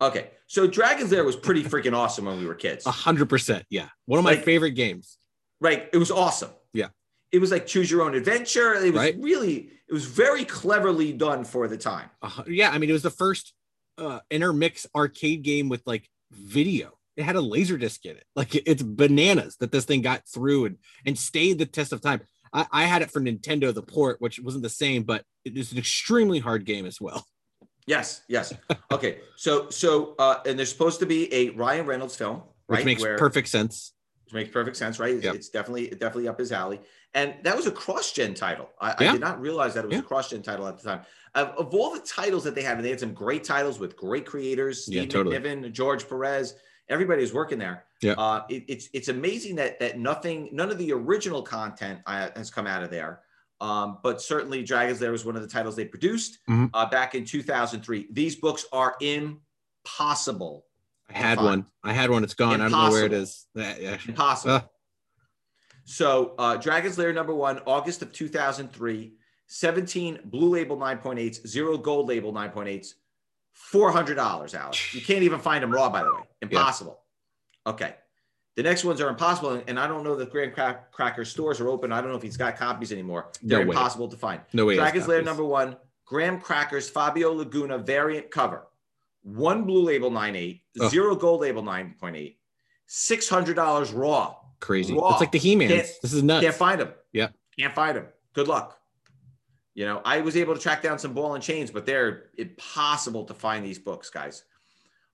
Okay, 0.00 0.30
so 0.46 0.66
Dragon's 0.66 1.12
Lair 1.12 1.22
was 1.22 1.36
pretty 1.36 1.62
freaking 1.62 1.94
awesome 1.94 2.24
when 2.24 2.38
we 2.38 2.46
were 2.46 2.54
kids. 2.54 2.86
A 2.86 2.90
hundred 2.90 3.28
percent. 3.28 3.66
Yeah. 3.68 3.88
One 4.06 4.18
of 4.18 4.24
my 4.24 4.32
Like- 4.32 4.44
favorite 4.44 4.70
games. 4.70 5.18
Right? 5.60 5.88
It 5.92 5.98
was 5.98 6.10
awesome. 6.10 6.50
Yeah. 6.72 6.88
It 7.30 7.40
was 7.40 7.50
like 7.50 7.66
choose 7.66 7.90
your 7.90 8.00
own 8.02 8.14
adventure. 8.14 8.72
It 8.74 8.84
was 8.94 9.02
Right. 9.02 9.16
really, 9.18 9.70
it 9.88 9.92
was 9.92 10.06
very 10.06 10.46
cleverly 10.46 11.12
done 11.12 11.44
for 11.44 11.68
the 11.68 11.76
time. 11.76 12.08
Uh, 12.22 12.44
yeah, 12.46 12.70
I 12.70 12.78
mean, 12.78 12.88
it 12.88 12.94
was 12.94 13.02
the 13.02 13.10
first 13.10 13.52
uh, 13.98 14.20
intermix 14.30 14.86
arcade 14.94 15.42
game 15.42 15.68
with 15.68 15.82
like 15.84 16.08
video. 16.30 16.96
It 17.16 17.24
had 17.24 17.36
a 17.36 17.40
laser 17.42 17.76
disc 17.76 18.02
in 18.06 18.16
it. 18.16 18.24
Like 18.34 18.54
it's 18.54 18.82
bananas 18.82 19.56
that 19.56 19.72
this 19.72 19.84
thing 19.84 20.00
got 20.00 20.26
through 20.26 20.64
and 20.66 20.76
and 21.04 21.18
stayed 21.18 21.58
the 21.58 21.66
test 21.66 21.92
of 21.92 22.00
time. 22.00 22.22
I, 22.52 22.66
I 22.70 22.84
had 22.84 23.02
it 23.02 23.10
for 23.10 23.20
Nintendo, 23.20 23.74
the 23.74 23.82
port, 23.82 24.20
which 24.20 24.38
wasn't 24.40 24.62
the 24.62 24.70
same, 24.70 25.02
but 25.02 25.24
it 25.44 25.54
is 25.58 25.70
an 25.72 25.76
extremely 25.78 26.38
hard 26.38 26.64
game 26.64 26.86
as 26.86 26.98
well. 26.98 27.26
Yes, 27.88 28.20
yes. 28.28 28.52
Okay, 28.92 29.20
so 29.36 29.70
so 29.70 30.14
uh, 30.18 30.40
and 30.46 30.58
there's 30.58 30.70
supposed 30.70 31.00
to 31.00 31.06
be 31.06 31.32
a 31.32 31.48
Ryan 31.50 31.86
Reynolds 31.86 32.14
film, 32.14 32.42
right? 32.68 32.78
Which 32.78 32.84
makes 32.84 33.02
Where- 33.02 33.16
perfect 33.16 33.48
sense. 33.48 33.94
which 34.24 34.34
makes 34.34 34.50
perfect 34.50 34.76
sense, 34.76 35.00
right? 35.00 35.14
It's, 35.14 35.24
Yep. 35.24 35.34
it's 35.34 35.48
definitely 35.48 35.88
definitely 35.88 36.28
up 36.28 36.38
his 36.38 36.52
alley. 36.52 36.80
And 37.14 37.34
that 37.44 37.56
was 37.56 37.66
a 37.66 37.70
cross-gen 37.70 38.34
title. 38.34 38.68
I, 38.78 38.94
I 38.98 39.12
did 39.12 39.20
not 39.22 39.40
realize 39.40 39.72
that 39.72 39.84
it 39.84 39.86
was 39.86 39.94
Yeah. 39.94 40.00
a 40.00 40.02
cross-gen 40.02 40.42
title 40.42 40.66
at 40.68 40.76
the 40.78 40.84
time. 40.86 41.00
Of, 41.34 41.48
of 41.56 41.74
all 41.74 41.94
the 41.94 42.00
titles 42.00 42.44
that 42.44 42.54
they 42.54 42.60
had, 42.60 42.76
and 42.76 42.84
they 42.84 42.90
had 42.90 43.00
some 43.00 43.14
great 43.14 43.42
titles 43.44 43.78
with 43.78 43.96
great 43.96 44.26
creators, 44.26 44.86
Yeah, 44.86 45.00
Steve 45.02 45.08
totally. 45.12 45.38
McNiven, 45.38 45.72
George 45.72 46.06
Perez, 46.06 46.54
everybody 46.90 47.22
was 47.22 47.32
working 47.32 47.58
there. 47.58 47.84
Yeah. 48.02 48.12
Uh, 48.12 48.44
it, 48.50 48.64
it's 48.68 48.90
it's 48.92 49.08
amazing 49.08 49.56
that 49.56 49.80
that 49.80 49.98
nothing, 49.98 50.50
none 50.52 50.70
of 50.70 50.76
the 50.76 50.92
original 50.92 51.40
content 51.42 52.00
uh, 52.04 52.28
has 52.36 52.50
come 52.50 52.66
out 52.66 52.82
of 52.82 52.90
there. 52.90 53.20
Um, 53.60 53.98
but 54.02 54.22
certainly, 54.22 54.62
Dragons 54.62 55.00
Lair 55.00 55.10
was 55.12 55.24
one 55.24 55.34
of 55.36 55.42
the 55.42 55.48
titles 55.48 55.74
they 55.74 55.84
produced 55.84 56.38
Mhm. 56.48 56.70
uh, 56.72 56.86
back 56.86 57.14
in 57.14 57.24
2003. 57.24 58.06
These 58.12 58.36
books 58.36 58.64
are 58.72 58.96
impossible 59.00 60.64
I 61.10 61.16
had 61.16 61.38
one. 61.38 61.66
I 61.82 61.92
had 61.94 62.10
one. 62.10 62.22
It's 62.22 62.34
gone. 62.34 62.60
I 62.60 62.68
don't 62.68 62.72
know 62.72 62.90
where 62.90 63.06
it 63.06 63.14
is. 63.14 63.46
Impossible. 63.54 64.52
Yeah, 64.52 64.56
yeah. 64.56 64.56
Uh. 64.56 64.60
So, 65.86 66.34
uh, 66.38 66.56
Dragon's 66.58 66.98
Lair 66.98 67.14
number 67.14 67.34
one, 67.34 67.60
August 67.66 68.02
of 68.02 68.12
2003, 68.12 69.14
17 69.46 70.20
blue 70.26 70.50
label 70.50 70.76
9.8s, 70.76 71.46
zero 71.46 71.78
gold 71.78 72.08
label 72.08 72.30
9.8s, 72.34 72.92
$400, 73.72 74.54
Alex. 74.54 74.94
You 74.94 75.00
can't 75.00 75.22
even 75.22 75.40
find 75.40 75.62
them 75.62 75.70
raw, 75.72 75.88
by 75.88 76.02
the 76.04 76.12
way. 76.14 76.20
Impossible. 76.42 77.00
Okay. 77.66 77.96
The 78.58 78.64
next 78.64 78.82
ones 78.82 79.00
are 79.00 79.08
impossible. 79.08 79.62
and- 79.68 79.78
I 79.78 79.86
don't 79.86 80.02
know 80.02 80.16
that 80.16 80.32
Crack- 80.32 80.90
Cracker 80.90 81.24
stores 81.24 81.60
are 81.60 81.68
open. 81.68 81.92
I 81.92 82.00
don't 82.00 82.10
know 82.10 82.16
if 82.16 82.22
he's 82.24 82.36
got 82.36 82.56
copies 82.56 82.90
anymore. 82.90 83.30
They're 83.40 83.64
No 83.64 83.70
impossible 83.70 84.08
to 84.08 84.16
find. 84.16 84.40
No 84.52 84.66
way. 84.66 84.74
Dragon's 84.74 85.06
Lair 85.06 85.22
number 85.22 85.44
one, 85.44 85.76
Graham 86.04 86.40
Crackers 86.40 86.90
Fabio 86.90 87.32
Laguna 87.32 87.78
variant 87.78 88.32
cover. 88.32 88.66
One 89.22 89.62
blue 89.62 89.82
label 89.84 90.10
9.8, 90.10 90.62
Ugh. 90.80 90.90
zero 90.90 91.14
gold 91.14 91.42
label 91.42 91.62
9.8, 91.62 92.36
$600 92.88 93.92
raw. 93.94 94.34
crazy. 94.58 94.92
raw. 94.92 95.12
It's 95.12 95.20
like 95.20 95.30
the 95.30 95.38
He-Man. 95.38 95.68
This 95.68 96.00
is 96.02 96.20
nuts. 96.24 96.42
Can't 96.42 96.56
find 96.56 96.80
them. 96.80 96.92
Yeah. 97.12 97.28
Can't 97.56 97.72
find 97.72 97.96
them. 97.96 98.06
Good 98.32 98.48
luck. 98.48 98.76
You 99.74 99.84
know, 99.84 100.02
I 100.04 100.20
was 100.20 100.36
able 100.36 100.56
to 100.56 100.60
track 100.60 100.82
down 100.82 100.98
some 100.98 101.14
ball 101.14 101.34
and 101.36 101.44
chains, 101.44 101.70
but 101.70 101.86
they're 101.86 102.30
impossible 102.36 103.24
to 103.26 103.34
find 103.34 103.64
these 103.64 103.78
books, 103.78 104.10
guys. 104.10 104.42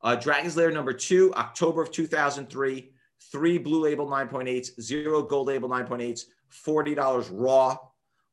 Uh, 0.01 0.15
Dragon's 0.15 0.57
Lair 0.57 0.71
number 0.71 0.95
two, 0.95 1.35
October 1.35 1.83
of 1.83 1.91
2003, 1.91 2.93
three 3.33 3.59
blue 3.59 3.83
label 3.83 4.07
9.8s, 4.07 4.81
zero 4.81 5.23
gold 5.23 5.47
label 5.49 5.69
9.8s, 5.69 6.23
$40 6.67 7.29
raw. 7.33 7.77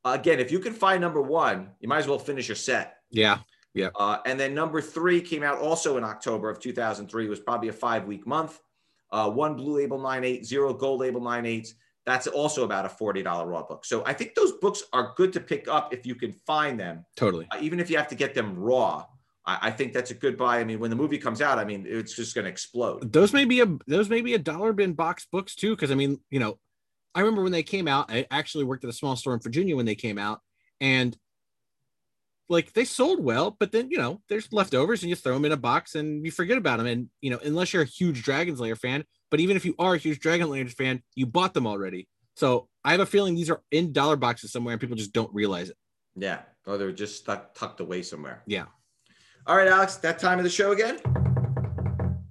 Uh, 0.04 0.18
again, 0.20 0.40
if 0.40 0.52
you 0.52 0.60
can 0.60 0.74
find 0.74 1.02
number 1.02 1.22
one, 1.22 1.70
you 1.80 1.88
might 1.88 2.00
as 2.00 2.08
well 2.08 2.20
finish 2.20 2.48
your 2.48 2.56
set. 2.56 2.98
yeah. 3.12 3.40
Yeah. 3.74 3.88
Uh, 3.98 4.18
and 4.26 4.38
then 4.38 4.54
number 4.54 4.82
three 4.82 5.22
came 5.22 5.44
out 5.44 5.58
also 5.60 5.96
in 5.96 6.04
October 6.04 6.50
of 6.50 6.60
2003. 6.60 7.26
It 7.26 7.30
was 7.30 7.40
probably 7.40 7.70
a 7.70 7.74
five 7.74 8.04
week 8.06 8.28
month. 8.28 8.60
Uh, 9.14 9.30
one 9.30 9.56
blue 9.56 9.78
label 9.78 9.98
9.8, 9.98 10.44
zero 10.44 10.74
gold 10.74 11.00
label 11.00 11.22
9.8. 11.22 11.70
That's 12.06 12.28
also 12.28 12.66
about 12.66 12.86
a 12.86 12.90
$40 12.90 13.24
raw 13.48 13.64
book. 13.64 13.86
So 13.86 14.04
I 14.06 14.12
think 14.12 14.36
those 14.36 14.52
books 14.54 14.84
are 14.92 15.14
good 15.16 15.32
to 15.32 15.40
pick 15.40 15.70
up 15.70 15.94
if 15.94 16.06
you 16.06 16.16
can 16.16 16.34
find 16.34 16.78
them, 16.78 17.06
Totally. 17.16 17.48
uh, 17.50 17.60
even 17.62 17.80
if 17.80 17.90
you 17.90 17.96
have 17.96 18.10
to 18.10 18.16
get 18.16 18.34
them 18.36 18.56
raw. 18.60 19.06
I, 19.46 19.60
I 19.64 19.72
think 19.72 19.94
that's 19.94 20.12
a 20.12 20.16
good 20.16 20.38
buy. 20.38 20.60
I 20.60 20.64
mean, 20.64 20.80
when 20.80 20.90
the 20.90 20.96
movie 20.96 21.18
comes 21.18 21.42
out, 21.42 21.58
I 21.58 21.66
mean, 21.66 21.86
it's 21.88 22.16
just 22.16 22.36
going 22.36 22.46
to 22.46 22.52
explode. 22.52 23.12
Those 23.12 23.34
may 23.34 23.46
be 23.46 23.62
a 23.62 23.68
those 23.88 24.10
may 24.10 24.22
be 24.22 24.34
a 24.34 24.40
dollar 24.40 24.74
bin 24.74 24.94
box 24.94 25.28
books 25.32 25.56
too. 25.56 25.76
Because 25.76 25.92
I 25.92 25.96
mean, 25.96 26.20
you 26.30 26.40
know, 26.40 26.60
I 27.16 27.22
remember 27.22 27.44
when 27.44 27.52
they 27.52 27.64
came 27.64 27.88
out. 27.88 28.12
I 28.12 28.28
actually 28.32 28.64
worked 28.64 28.84
at 28.84 28.90
a 28.90 28.94
small 28.94 29.16
store 29.16 29.34
in 29.34 29.40
Virginia 29.40 29.76
when 29.76 29.86
they 29.86 29.96
came 29.96 30.18
out, 30.18 30.42
and 30.80 31.16
like 32.50 32.74
they 32.74 32.86
sold 32.86 33.24
well, 33.24 33.56
but 33.60 33.72
then 33.72 33.90
you 33.90 33.98
know 33.98 34.22
there's 34.30 34.52
leftovers 34.52 35.04
and 35.04 35.10
you 35.10 35.16
throw 35.16 35.34
them 35.34 35.46
in 35.46 35.52
a 35.52 35.58
box 35.58 35.96
and 35.96 36.26
you 36.26 36.32
forget 36.32 36.58
about 36.58 36.78
them. 36.78 36.88
And 36.88 37.10
you 37.22 37.32
know, 37.32 37.40
unless 37.44 37.74
you're 37.74 37.84
a 37.84 37.86
huge 37.86 38.24
Dragon's 38.24 38.60
Lair 38.60 38.76
fan, 38.76 39.06
but 39.32 39.40
even 39.40 39.56
if 39.56 39.66
you 39.66 39.74
are 39.80 39.96
a 39.96 39.98
huge 39.98 40.20
Dragon 40.20 40.50
Lair 40.50 40.68
fan, 40.68 41.02
you 41.16 41.26
bought 41.26 41.54
them 41.54 41.66
already. 41.66 42.08
So 42.36 42.68
I 42.84 42.92
have 42.92 43.00
a 43.00 43.06
feeling 43.06 43.36
these 43.36 43.50
are 43.50 43.62
in 43.72 43.94
dollar 43.94 44.16
boxes 44.16 44.52
somewhere 44.52 44.74
and 44.74 44.82
people 44.82 44.96
just 44.96 45.14
don't 45.14 45.34
realize 45.34 45.70
it. 45.70 45.78
Yeah. 46.16 46.42
Or 46.66 46.78
they're 46.78 46.92
just 46.92 47.18
stuck, 47.18 47.54
tucked 47.56 47.80
away 47.80 48.02
somewhere. 48.04 48.44
Yeah. 48.46 48.66
All 49.48 49.58
right, 49.58 49.68
Alex, 49.68 49.96
that 49.98 50.20
time 50.20 50.38
of 50.38 50.44
the 50.44 50.50
show 50.50 50.72
again? 50.72 51.00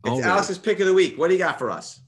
It's. 0.05 0.25
Alex's 0.25 0.59
pick 0.59 0.79
of 0.79 0.87
the 0.87 0.94
week. 0.94 1.18
What 1.18 1.29
do 1.29 1.35
you 1.35 1.38
got 1.38 1.59
for 1.59 1.70
us? 1.70 2.01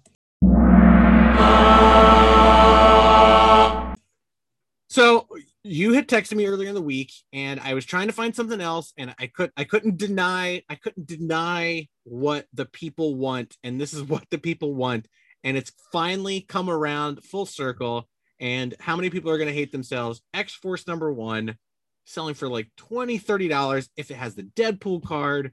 So 4.88 5.26
you 5.64 5.94
had 5.94 6.06
texted 6.06 6.36
me 6.36 6.46
earlier 6.46 6.68
in 6.68 6.74
the 6.74 6.82
week, 6.82 7.12
and 7.32 7.58
I 7.60 7.74
was 7.74 7.84
trying 7.84 8.06
to 8.06 8.12
find 8.12 8.34
something 8.34 8.60
else, 8.60 8.92
and 8.96 9.12
I 9.18 9.26
could 9.26 9.50
I 9.56 9.64
couldn't 9.64 9.96
deny 9.96 10.62
I 10.68 10.76
couldn't 10.76 11.06
deny 11.06 11.88
what 12.04 12.46
the 12.54 12.66
people 12.66 13.16
want, 13.16 13.56
and 13.64 13.80
this 13.80 13.94
is 13.94 14.02
what 14.08 14.24
the 14.30 14.38
people 14.38 14.74
want, 14.74 15.08
and 15.42 15.56
it's 15.56 15.72
finally 15.92 16.42
come 16.42 16.70
around 16.70 17.24
full 17.24 17.46
circle. 17.46 18.08
And 18.38 18.74
how 18.80 18.96
many 18.96 19.08
people 19.10 19.30
are 19.30 19.38
going 19.38 19.48
to 19.48 19.54
hate 19.54 19.72
themselves? 19.72 20.20
X 20.34 20.52
Force 20.54 20.86
number 20.86 21.12
one, 21.12 21.56
selling 22.04 22.34
for 22.34 22.48
like 22.48 22.68
20 22.76 23.18
30 23.18 23.48
dollars 23.48 23.88
if 23.96 24.10
it 24.10 24.14
has 24.16 24.34
the 24.34 24.42
Deadpool 24.44 25.04
card. 25.04 25.52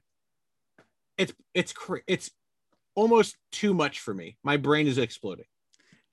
It's 1.18 1.32
it's 1.54 1.74
it's 2.06 2.30
almost 2.94 3.36
too 3.52 3.74
much 3.74 4.00
for 4.00 4.14
me. 4.14 4.36
My 4.42 4.56
brain 4.56 4.86
is 4.86 4.98
exploding. 4.98 5.44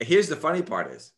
Here's 0.00 0.28
the 0.28 0.36
funny 0.36 0.62
part 0.62 0.92
is 0.92 1.12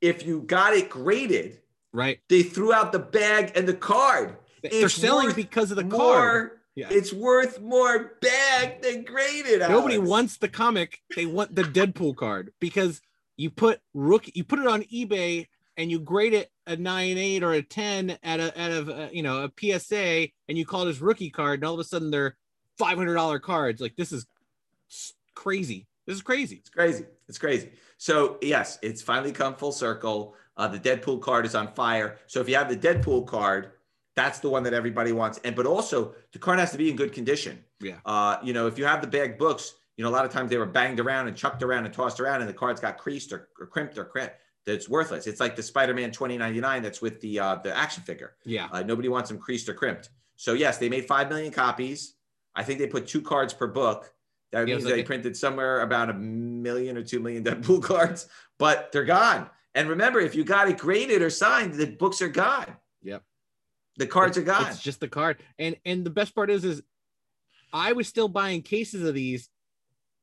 if 0.00 0.24
you 0.26 0.42
got 0.42 0.72
it 0.74 0.88
graded, 0.88 1.58
Right? 1.92 2.20
they 2.28 2.42
threw 2.42 2.72
out 2.72 2.92
the 2.92 2.98
bag 2.98 3.52
and 3.54 3.66
the 3.68 3.74
card. 3.74 4.36
They're 4.62 4.84
It's 4.86 4.94
selling 4.94 5.32
because 5.32 5.70
of 5.70 5.76
the 5.76 5.84
more, 5.84 5.98
card. 5.98 6.50
Yeah. 6.74 6.88
It's 6.90 7.12
worth 7.12 7.60
more 7.60 8.12
bag 8.20 8.82
than 8.82 9.04
graded. 9.04 9.60
Nobody 9.60 9.96
Alex. 9.96 10.08
wants 10.08 10.36
the 10.38 10.48
comic. 10.48 10.98
They 11.16 11.26
want 11.26 11.54
the 11.54 11.62
Deadpool 11.62 12.16
card 12.16 12.52
because 12.60 13.00
you 13.36 13.50
put 13.50 13.80
rookie, 13.94 14.32
you 14.34 14.44
put 14.44 14.58
it 14.58 14.66
on 14.66 14.82
eBay 14.84 15.46
and 15.76 15.90
you 15.90 16.00
grade 16.00 16.34
it 16.34 16.50
a 16.66 16.76
nine 16.76 17.18
eight 17.18 17.42
or 17.42 17.52
a 17.52 17.62
ten 17.62 18.18
at 18.22 18.40
a 18.40 18.60
out 18.60 18.70
of 18.70 18.88
uh, 18.88 19.08
you 19.12 19.22
know 19.22 19.44
a 19.44 19.78
PSA 19.78 20.28
and 20.48 20.58
you 20.58 20.64
call 20.64 20.86
as 20.88 21.00
rookie 21.00 21.30
card 21.30 21.60
and 21.60 21.64
all 21.64 21.74
of 21.74 21.80
a 21.80 21.84
sudden 21.84 22.10
they're 22.10 22.36
five 22.78 22.96
hundred 22.98 23.14
dollar 23.14 23.38
cards. 23.38 23.80
Like 23.80 23.96
this 23.96 24.12
is 24.12 24.26
crazy. 25.34 25.86
This 26.06 26.16
is 26.16 26.22
crazy. 26.22 26.56
It's 26.56 26.70
crazy. 26.70 27.04
It's 27.28 27.38
crazy. 27.38 27.70
So 27.98 28.38
yes, 28.42 28.78
it's 28.82 29.02
finally 29.02 29.32
come 29.32 29.54
full 29.54 29.72
circle. 29.72 30.34
Uh, 30.56 30.68
the 30.68 30.78
Deadpool 30.78 31.22
card 31.22 31.46
is 31.46 31.54
on 31.54 31.72
fire. 31.74 32.18
So 32.26 32.40
if 32.40 32.48
you 32.48 32.56
have 32.56 32.68
the 32.68 32.76
Deadpool 32.76 33.26
card, 33.26 33.72
that's 34.16 34.40
the 34.40 34.50
one 34.50 34.62
that 34.64 34.74
everybody 34.74 35.12
wants. 35.12 35.40
And 35.44 35.54
but 35.56 35.66
also 35.66 36.14
the 36.32 36.38
card 36.38 36.58
has 36.58 36.72
to 36.72 36.78
be 36.78 36.90
in 36.90 36.96
good 36.96 37.12
condition. 37.12 37.64
Yeah. 37.80 37.96
Uh, 38.04 38.36
you 38.42 38.52
know, 38.52 38.66
if 38.66 38.78
you 38.78 38.84
have 38.84 39.00
the 39.00 39.06
bag 39.06 39.38
books, 39.38 39.74
you 39.96 40.04
know, 40.04 40.10
a 40.10 40.12
lot 40.12 40.24
of 40.24 40.32
times 40.32 40.50
they 40.50 40.56
were 40.56 40.66
banged 40.66 41.00
around 41.00 41.28
and 41.28 41.36
chucked 41.36 41.62
around 41.62 41.84
and 41.84 41.92
tossed 41.92 42.20
around, 42.20 42.40
and 42.40 42.48
the 42.48 42.54
cards 42.54 42.80
got 42.80 42.98
creased 42.98 43.32
or, 43.32 43.48
or 43.58 43.66
crimped 43.66 43.98
or 43.98 44.04
cracked. 44.04 44.40
That's 44.66 44.88
worthless. 44.88 45.26
It's 45.26 45.40
like 45.40 45.56
the 45.56 45.62
Spider-Man 45.62 46.10
2099 46.10 46.82
that's 46.82 47.00
with 47.00 47.20
the 47.20 47.40
uh, 47.40 47.54
the 47.56 47.76
action 47.76 48.02
figure. 48.02 48.34
Yeah. 48.44 48.68
Uh, 48.70 48.82
nobody 48.82 49.08
wants 49.08 49.30
them 49.30 49.38
creased 49.38 49.68
or 49.68 49.74
crimped. 49.74 50.10
So 50.36 50.52
yes, 50.52 50.78
they 50.78 50.88
made 50.88 51.06
five 51.06 51.28
million 51.28 51.52
copies. 51.52 52.14
I 52.54 52.62
think 52.62 52.78
they 52.78 52.86
put 52.86 53.06
two 53.06 53.22
cards 53.22 53.54
per 53.54 53.66
book. 53.66 54.12
That 54.52 54.66
means 54.66 54.78
it's 54.78 54.86
like 54.86 54.94
they 54.94 55.02
printed 55.02 55.36
somewhere 55.36 55.80
about 55.82 56.10
a 56.10 56.14
million 56.14 56.96
or 56.96 57.02
two 57.02 57.20
million 57.20 57.44
Deadpool 57.44 57.82
cards, 57.82 58.26
but 58.58 58.90
they're 58.92 59.04
gone. 59.04 59.48
And 59.74 59.88
remember, 59.88 60.18
if 60.20 60.34
you 60.34 60.44
got 60.44 60.68
it 60.68 60.78
graded 60.78 61.22
or 61.22 61.30
signed, 61.30 61.74
the 61.74 61.86
books 61.86 62.20
are 62.20 62.28
gone. 62.28 62.76
Yep. 63.02 63.22
The 63.96 64.06
cards 64.06 64.36
are 64.36 64.42
gone. 64.42 64.66
It's 64.66 64.82
just 64.82 65.00
the 65.00 65.08
card. 65.08 65.42
And 65.58 65.76
and 65.84 66.04
the 66.04 66.10
best 66.10 66.34
part 66.34 66.50
is 66.50 66.64
is 66.64 66.82
I 67.72 67.92
was 67.92 68.08
still 68.08 68.28
buying 68.28 68.62
cases 68.62 69.06
of 69.06 69.14
these 69.14 69.48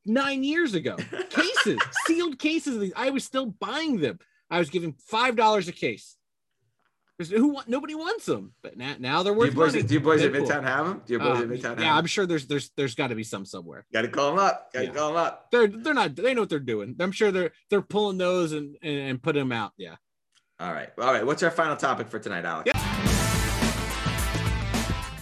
nine 0.05 0.43
years 0.43 0.73
ago. 0.73 0.95
Cases, 1.75 1.81
sealed 2.05 2.39
cases 2.39 2.75
of 2.75 2.81
these. 2.81 2.93
I 2.95 3.09
was 3.09 3.23
still 3.23 3.47
buying 3.47 3.99
them. 3.99 4.19
I 4.49 4.59
was 4.59 4.69
giving 4.69 4.93
five 4.93 5.35
dollars 5.35 5.67
a 5.67 5.71
case. 5.73 6.15
Who 7.31 7.47
want, 7.47 7.67
nobody 7.67 7.95
wants 7.95 8.27
them, 8.27 8.53
but 8.61 8.77
now 8.77 8.95
now 8.99 9.23
they're 9.23 9.33
do 9.33 9.39
worth 9.39 9.49
you 9.49 9.55
boys, 9.55 9.73
money. 9.73 9.87
do 9.87 9.93
you 9.95 9.99
boys 9.99 10.21
at. 10.23 10.31
Midtown 10.31 10.61
have 10.63 10.85
them? 10.85 11.01
Do 11.03 11.13
you 11.13 11.19
boys 11.19 11.39
Uh, 11.39 11.41
at 11.41 11.47
Midtown 11.49 11.63
have 11.69 11.79
yeah, 11.79 11.95
I'm 11.97 12.05
sure 12.05 12.27
there's 12.27 12.45
there's 12.45 12.69
there's 12.77 12.93
got 12.93 13.07
to 13.07 13.15
be 13.15 13.23
some 13.23 13.43
somewhere. 13.43 13.87
Got 13.91 14.03
to 14.03 14.07
call 14.09 14.29
them 14.35 14.39
up. 14.39 14.71
Got 14.71 14.79
to 14.81 14.85
Yeah. 14.85 14.91
call 14.93 15.07
them 15.09 15.17
up. 15.17 15.47
They're 15.51 15.65
they're 15.67 15.95
not 15.95 16.15
they 16.15 16.35
know 16.35 16.41
what 16.41 16.49
they're 16.49 16.59
doing. 16.59 16.95
I'm 16.99 17.11
sure 17.11 17.31
they're 17.31 17.51
they're 17.71 17.81
pulling 17.81 18.19
those 18.19 18.51
and 18.51 18.77
and, 18.83 18.99
and 18.99 19.21
putting 19.23 19.41
them 19.41 19.51
out. 19.51 19.71
Yeah. 19.77 19.95
All 20.59 20.71
right. 20.71 20.89
All 20.99 21.11
right. 21.11 21.25
What's 21.25 21.41
our 21.41 21.49
final 21.51 21.75
topic 21.75 22.07
for 22.07 22.19
tonight, 22.19 22.45
Alex? 22.45 22.67
Yeah. 22.67 22.83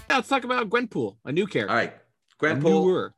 Yeah, 0.09 0.17
let's 0.17 0.27
talk 0.29 0.43
about 0.43 0.69
Gwenpool, 0.69 1.17
a 1.25 1.31
new 1.31 1.47
character. 1.47 1.71
All 1.71 1.77
right. 1.77 1.93
Gwenpool. 2.41 3.11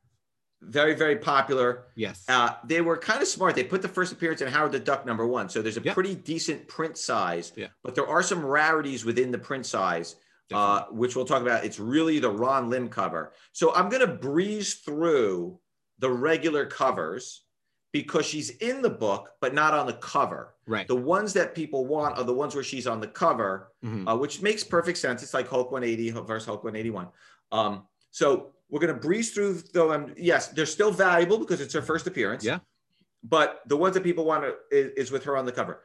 Very, 0.62 0.96
very 0.96 1.18
popular. 1.18 1.86
Yes. 1.96 2.24
Uh, 2.28 2.52
they 2.66 2.82
were 2.82 2.98
kind 2.98 3.22
of 3.22 3.28
smart. 3.28 3.56
They 3.56 3.64
put 3.64 3.82
the 3.82 3.88
first 3.88 4.12
appearance 4.12 4.42
in 4.42 4.48
Howard 4.48 4.72
the 4.72 4.80
Duck 4.80 5.06
number 5.06 5.26
one. 5.28 5.50
So 5.50 5.62
there's 5.62 5.78
a 5.78 5.82
pretty 5.82 6.16
decent 6.16 6.68
print 6.68 6.98
size, 6.98 7.54
Yeah. 7.56 7.68
but 7.84 7.96
there 7.96 8.08
are 8.08 8.24
some 8.24 8.46
rarities 8.46 9.06
within 9.06 9.32
the 9.32 9.38
print 9.38 9.66
size, 9.66 10.16
uh, 10.54 10.86
which 10.92 11.16
we'll 11.16 11.26
talk 11.26 11.42
about. 11.42 11.64
It's 11.66 11.80
really 11.80 12.20
the 12.20 12.32
Ron 12.32 12.70
Lim 12.70 12.90
cover. 12.90 13.34
So 13.52 13.74
I'm 13.76 13.90
going 13.90 14.06
to 14.06 14.14
breeze 14.14 14.76
through 14.76 15.60
the 16.00 16.10
regular 16.10 16.66
covers 16.66 17.44
because 17.94 18.26
she's 18.26 18.50
in 18.58 18.82
the 18.82 18.90
book, 18.90 19.32
but 19.42 19.54
not 19.54 19.74
on 19.74 19.86
the 19.88 19.94
cover. 19.94 20.54
right. 20.70 20.86
The 20.88 20.96
ones 20.96 21.32
that 21.34 21.56
people 21.56 21.86
want 21.86 22.18
are 22.18 22.26
the 22.26 22.34
ones 22.34 22.54
where 22.54 22.64
she's 22.64 22.88
on 22.88 23.00
the 23.00 23.08
cover, 23.08 23.72
Mhm. 23.86 24.12
uh, 24.12 24.18
which 24.18 24.42
makes 24.42 24.66
perfect 24.66 24.98
sense. 24.98 25.24
It's 25.24 25.34
like 25.34 25.48
Hulk 25.48 25.72
180 25.72 26.10
versus 26.10 26.46
Hulk 26.46 26.62
181. 26.66 27.08
Um, 27.54 27.88
so 28.18 28.48
we're 28.72 28.80
going 28.80 28.96
to 28.96 29.00
breeze 29.00 29.30
through 29.30 29.62
though. 29.74 29.94
Um, 29.94 30.12
yes, 30.18 30.48
they're 30.48 30.66
still 30.66 30.90
valuable 30.90 31.38
because 31.38 31.62
it's 31.62 31.74
her 31.76 31.84
first 31.84 32.08
appearance. 32.08 32.44
Yeah. 32.44 32.60
But 33.24 33.62
the 33.68 33.78
ones 33.78 33.94
that 33.94 34.04
people 34.04 34.26
want 34.26 34.42
to, 34.42 34.56
is, 34.72 34.92
is 34.98 35.12
with 35.12 35.24
her 35.26 35.38
on 35.38 35.46
the 35.46 35.52
cover. 35.52 35.84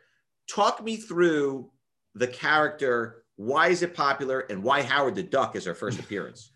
Talk 0.49 0.83
me 0.83 0.97
through 0.97 1.71
the 2.14 2.27
character. 2.27 3.25
Why 3.37 3.68
is 3.68 3.83
it 3.83 3.95
popular 3.95 4.40
and 4.49 4.62
why 4.62 4.81
Howard 4.81 5.14
the 5.14 5.23
Duck 5.23 5.57
is 5.57 5.66
her 5.66 5.75
first 5.75 5.99
appearance? 6.05 6.53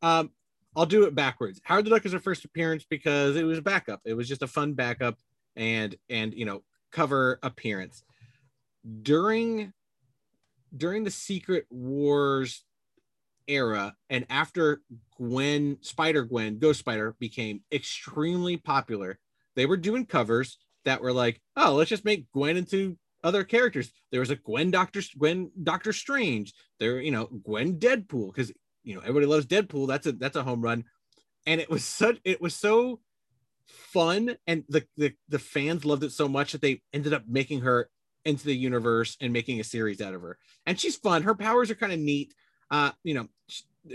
Um, 0.00 0.30
I'll 0.74 0.86
do 0.86 1.04
it 1.04 1.14
backwards. 1.14 1.60
Howard 1.62 1.84
the 1.84 1.90
Duck 1.90 2.06
is 2.06 2.12
her 2.12 2.20
first 2.20 2.46
appearance 2.46 2.86
because 2.88 3.36
it 3.36 3.44
was 3.44 3.58
a 3.58 3.62
backup. 3.62 4.00
It 4.06 4.14
was 4.14 4.28
just 4.28 4.42
a 4.42 4.46
fun 4.46 4.72
backup 4.72 5.18
and 5.56 5.94
and 6.08 6.32
you 6.32 6.46
know 6.46 6.62
cover 6.90 7.38
appearance 7.42 8.02
during 9.02 9.74
during 10.74 11.04
the 11.04 11.10
Secret 11.10 11.66
Wars 11.68 12.64
era 13.48 13.94
and 14.10 14.26
after 14.30 14.82
Gwen, 15.16 15.78
Spider 15.80 16.24
Gwen, 16.24 16.58
Ghost 16.58 16.80
Spider 16.80 17.16
became 17.18 17.62
extremely 17.72 18.56
popular, 18.56 19.18
they 19.56 19.66
were 19.66 19.76
doing 19.76 20.06
covers 20.06 20.58
that 20.84 21.02
were 21.02 21.12
like, 21.12 21.40
oh, 21.56 21.74
let's 21.74 21.90
just 21.90 22.04
make 22.04 22.30
Gwen 22.32 22.56
into 22.56 22.96
other 23.24 23.44
characters. 23.44 23.90
There 24.10 24.20
was 24.20 24.30
a 24.30 24.36
Gwen 24.36 24.70
Doctor 24.70 25.02
Gwen 25.18 25.50
Doctor 25.62 25.92
Strange. 25.92 26.54
There, 26.78 27.00
you 27.00 27.10
know, 27.10 27.26
Gwen 27.26 27.78
Deadpool 27.78 28.32
because 28.32 28.52
you 28.84 28.94
know 28.94 29.00
everybody 29.00 29.26
loves 29.26 29.46
Deadpool. 29.46 29.88
That's 29.88 30.06
a 30.06 30.12
that's 30.12 30.36
a 30.36 30.44
home 30.44 30.62
run, 30.62 30.84
and 31.46 31.60
it 31.60 31.70
was 31.70 31.84
such 31.84 32.18
it 32.24 32.40
was 32.40 32.54
so 32.54 33.00
fun, 33.66 34.36
and 34.46 34.64
the 34.68 34.84
the 34.96 35.12
the 35.28 35.38
fans 35.38 35.84
loved 35.84 36.04
it 36.04 36.12
so 36.12 36.28
much 36.28 36.52
that 36.52 36.62
they 36.62 36.82
ended 36.92 37.12
up 37.12 37.24
making 37.26 37.62
her 37.62 37.90
into 38.24 38.44
the 38.44 38.56
universe 38.56 39.16
and 39.20 39.32
making 39.32 39.60
a 39.60 39.64
series 39.64 40.00
out 40.00 40.14
of 40.14 40.22
her. 40.22 40.38
And 40.66 40.78
she's 40.78 40.96
fun. 40.96 41.22
Her 41.22 41.34
powers 41.34 41.70
are 41.70 41.74
kind 41.74 41.92
of 41.92 41.98
neat. 41.98 42.34
Uh, 42.70 42.90
you 43.04 43.14
know, 43.14 43.28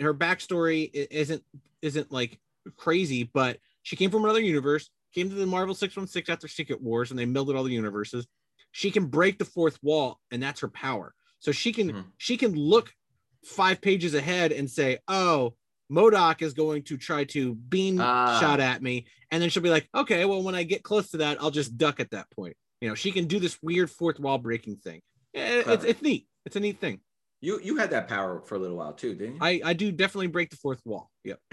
her 0.02 0.14
backstory 0.14 0.90
isn't 0.94 1.44
isn't 1.82 2.12
like 2.12 2.40
crazy, 2.78 3.24
but 3.34 3.58
she 3.84 3.96
came 3.96 4.10
from 4.10 4.24
another 4.24 4.40
universe. 4.42 4.90
Came 5.14 5.30
to 5.30 5.36
the 5.36 5.46
Marvel 5.46 5.76
616 5.76 6.34
after 6.34 6.48
Secret 6.48 6.82
Wars, 6.82 7.12
and 7.12 7.20
they 7.20 7.26
melded 7.26 7.56
all 7.56 7.64
the 7.64 7.72
universes. 7.72 8.26
She 8.72 8.90
can 8.90 9.06
break 9.06 9.38
the 9.38 9.46
fourth 9.46 9.78
wall 9.84 10.20
and 10.32 10.42
that's 10.42 10.62
her 10.62 10.68
power. 10.70 11.14
So 11.40 11.52
she 11.52 11.72
can 11.72 11.92
Mhm. 11.92 12.06
she 12.18 12.38
can 12.38 12.56
look 12.56 12.92
five 13.46 13.82
pages 13.82 14.14
ahead 14.16 14.52
and 14.52 14.70
say 14.70 14.98
oh 15.08 15.54
MODOK 15.92 16.42
is 16.42 16.54
going 16.54 16.82
to 16.84 16.98
try 16.98 17.26
to 17.26 17.54
beam 17.56 18.00
Ah. 18.02 18.40
shot 18.40 18.60
at 18.60 18.82
me. 18.82 19.06
And 19.30 19.42
then 19.44 19.50
she'll 19.50 19.62
be 19.62 19.70
like 19.70 19.88
okay 19.94 20.26
well 20.26 20.42
when 20.42 20.56
i 20.56 20.64
get 20.64 20.82
close 20.82 21.12
to 21.12 21.18
that 21.18 21.40
i'll 21.42 21.52
just 21.52 21.78
duck 21.78 22.00
at 22.00 22.10
that 22.12 22.32
point. 22.32 22.56
You 22.82 22.90
know 22.90 22.96
she 22.96 23.12
can 23.12 23.28
do 23.28 23.38
this 23.40 23.62
weird 23.62 23.92
fourth 23.92 24.20
wall 24.20 24.40
breaking 24.40 24.78
thing. 24.78 25.02
Eh, 25.36 25.64
it's, 25.68 25.84
it's 25.84 26.02
neat. 26.02 26.28
It's 26.46 26.56
a 26.56 26.60
neat 26.60 26.80
thing 26.80 27.02
You 27.44 27.60
you 27.62 27.76
had 27.76 27.92
that 27.92 28.08
power 28.08 28.42
for 28.46 28.56
a 28.56 28.58
little 28.58 28.78
while 28.78 28.94
too, 28.94 29.16
didn't 29.16 29.36
you? 29.36 29.40
i 29.42 29.62
i 29.66 29.74
do 29.74 29.92
definitely 29.92 30.28
break 30.28 30.50
the 30.50 30.56
fourth 30.56 30.82
wall 30.86 31.12
yep 31.24 31.40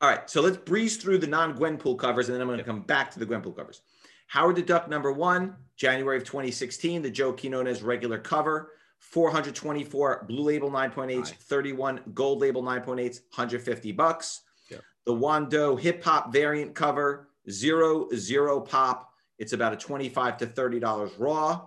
All 0.00 0.08
right, 0.08 0.30
so 0.30 0.40
let's 0.40 0.56
breeze 0.56 0.96
through 0.96 1.18
the 1.18 1.26
non-Gwenpool 1.26 1.98
covers, 1.98 2.28
and 2.28 2.34
then 2.36 2.40
I'm 2.40 2.46
going 2.46 2.58
to 2.58 2.64
come 2.64 2.82
back 2.82 3.10
to 3.10 3.18
the 3.18 3.26
Gwenpool 3.26 3.56
covers. 3.56 3.82
Howard 4.28 4.54
the 4.54 4.62
Duck 4.62 4.88
number 4.88 5.10
one, 5.10 5.56
January 5.76 6.16
of 6.16 6.22
2016, 6.22 7.02
the 7.02 7.10
Joe 7.10 7.32
Quinones 7.32 7.82
regular 7.82 8.16
cover, 8.16 8.70
424 9.00 10.26
blue 10.28 10.44
label 10.44 10.70
9.8s, 10.70 11.32
Aye. 11.32 11.36
31 11.40 12.00
gold 12.14 12.40
label 12.40 12.62
9.8s, 12.62 13.22
150 13.34 13.90
bucks. 13.90 14.42
Yep. 14.70 14.82
The 15.04 15.14
Wando 15.14 15.80
hip 15.80 16.04
hop 16.04 16.32
variant 16.32 16.76
cover, 16.76 17.30
zero 17.50 18.08
zero 18.14 18.60
pop. 18.60 19.10
It's 19.38 19.52
about 19.52 19.72
a 19.72 19.76
25 19.76 20.36
to 20.36 20.46
30 20.46 20.78
dollars 20.78 21.10
raw. 21.18 21.66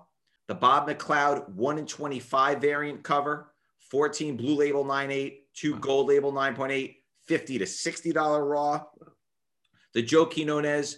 The 0.52 0.56
Bob 0.56 0.90
McLeod 0.90 1.48
one 1.48 1.78
in 1.78 1.86
25 1.86 2.60
variant 2.60 3.04
cover, 3.04 3.54
14 3.90 4.36
blue 4.36 4.56
label 4.56 4.84
9.8, 4.84 5.44
two 5.54 5.78
gold 5.78 6.10
label 6.10 6.34
9.8, 6.34 6.98
50 7.26 7.58
to 7.60 7.66
60 7.66 8.12
dollar 8.12 8.44
raw. 8.44 8.84
The 9.94 10.02
Joe 10.02 10.26
Quinones 10.26 10.98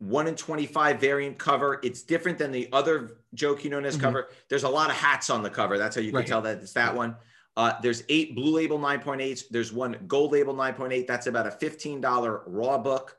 one 0.00 0.26
in 0.26 0.34
25 0.34 1.00
variant 1.00 1.38
cover. 1.38 1.78
It's 1.84 2.02
different 2.02 2.36
than 2.36 2.50
the 2.50 2.68
other 2.72 3.18
Joe 3.32 3.54
Quinones 3.54 3.96
Mhm. 3.96 4.00
cover. 4.00 4.28
There's 4.48 4.64
a 4.64 4.68
lot 4.68 4.90
of 4.90 4.96
hats 4.96 5.30
on 5.30 5.44
the 5.44 5.50
cover. 5.50 5.78
That's 5.78 5.94
how 5.94 6.02
you 6.02 6.10
can 6.10 6.16
Right. 6.16 6.26
tell 6.26 6.42
that 6.42 6.58
it's 6.60 6.72
that 6.72 6.96
one. 6.96 7.14
Uh, 7.56 7.74
there's 7.82 8.02
eight 8.08 8.34
blue 8.34 8.50
label 8.56 8.78
9.8s. 8.80 9.44
There's 9.50 9.72
one 9.72 10.02
gold 10.08 10.32
label 10.32 10.52
9.8. 10.52 11.06
That's 11.06 11.28
about 11.28 11.46
a 11.46 11.52
$15 11.52 12.42
raw 12.48 12.76
book. 12.76 13.16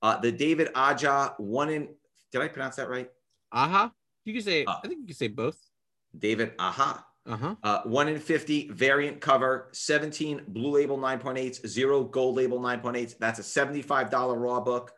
Uh, 0.00 0.16
the 0.18 0.32
David 0.32 0.70
Aja 0.74 1.34
one 1.36 1.68
in, 1.68 1.94
did 2.32 2.40
I 2.40 2.48
pronounce 2.48 2.76
that 2.76 2.88
right? 2.88 3.10
aha 3.52 3.92
you 4.30 4.34
can 4.40 4.42
say 4.52 4.64
Uh. 4.64 4.76
i 4.84 4.88
think 4.88 5.00
you 5.00 5.06
can 5.06 5.16
say 5.16 5.28
both 5.28 5.58
David 6.18 6.52
Aha. 6.58 7.06
uh-huh 7.26 7.54
Uh, 7.62 7.82
one 7.84 8.08
in 8.08 8.18
50 8.18 8.68
variant 8.70 9.20
cover, 9.20 9.68
17 9.72 10.42
blue 10.48 10.70
label 10.78 10.98
9.8s, 10.98 11.66
zero 11.66 12.02
gold 12.02 12.34
label 12.36 12.58
9.8s. 12.58 13.16
That's 13.18 13.38
a 13.38 13.42
$75 13.42 14.10
raw 14.40 14.60
book. 14.60 14.92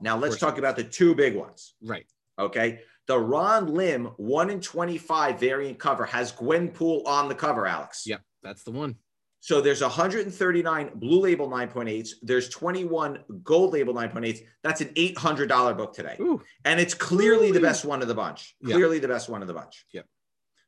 Now 0.00 0.16
let's 0.16 0.38
talk 0.38 0.58
about 0.58 0.74
the 0.76 0.84
two 0.84 1.14
big 1.14 1.36
ones. 1.36 1.74
right 1.82 2.06
Okay. 2.38 2.80
The 3.06 3.18
Ron 3.18 3.74
Lim 3.74 4.06
1 4.16 4.50
in 4.50 4.60
25 4.60 5.38
variant 5.40 5.78
cover 5.78 6.04
has 6.04 6.32
Gwenpool 6.32 7.06
on 7.06 7.28
the 7.28 7.34
cover, 7.34 7.66
Alex. 7.66 8.04
yep 8.06 8.22
that's 8.42 8.62
the 8.64 8.70
one 8.70 8.96
So 9.40 9.60
there's 9.60 9.80
139 9.80 10.90
blue 10.96 11.20
label 11.20 11.48
9.8s. 11.48 12.10
There's 12.22 12.48
21 12.48 13.24
gold 13.42 13.72
label 13.72 13.94
9.8s. 13.94 14.40
That's 14.62 14.80
an 14.80 14.88
$800 14.88 15.76
book 15.76 15.94
today. 15.94 16.16
Ooh. 16.20 16.42
And 16.64 16.80
it's 16.80 16.94
clearly 16.94 17.52
the 17.52 17.60
best 17.60 17.84
one 17.84 18.02
of 18.02 18.08
the 18.08 18.14
bunch. 18.14 18.56
Yeah. 18.60 18.74
Clearly 18.74 18.98
the 18.98 19.08
best 19.08 19.28
one 19.28 19.42
of 19.42 19.48
the 19.48 19.54
bunch. 19.54 19.86
Yep. 19.92 20.06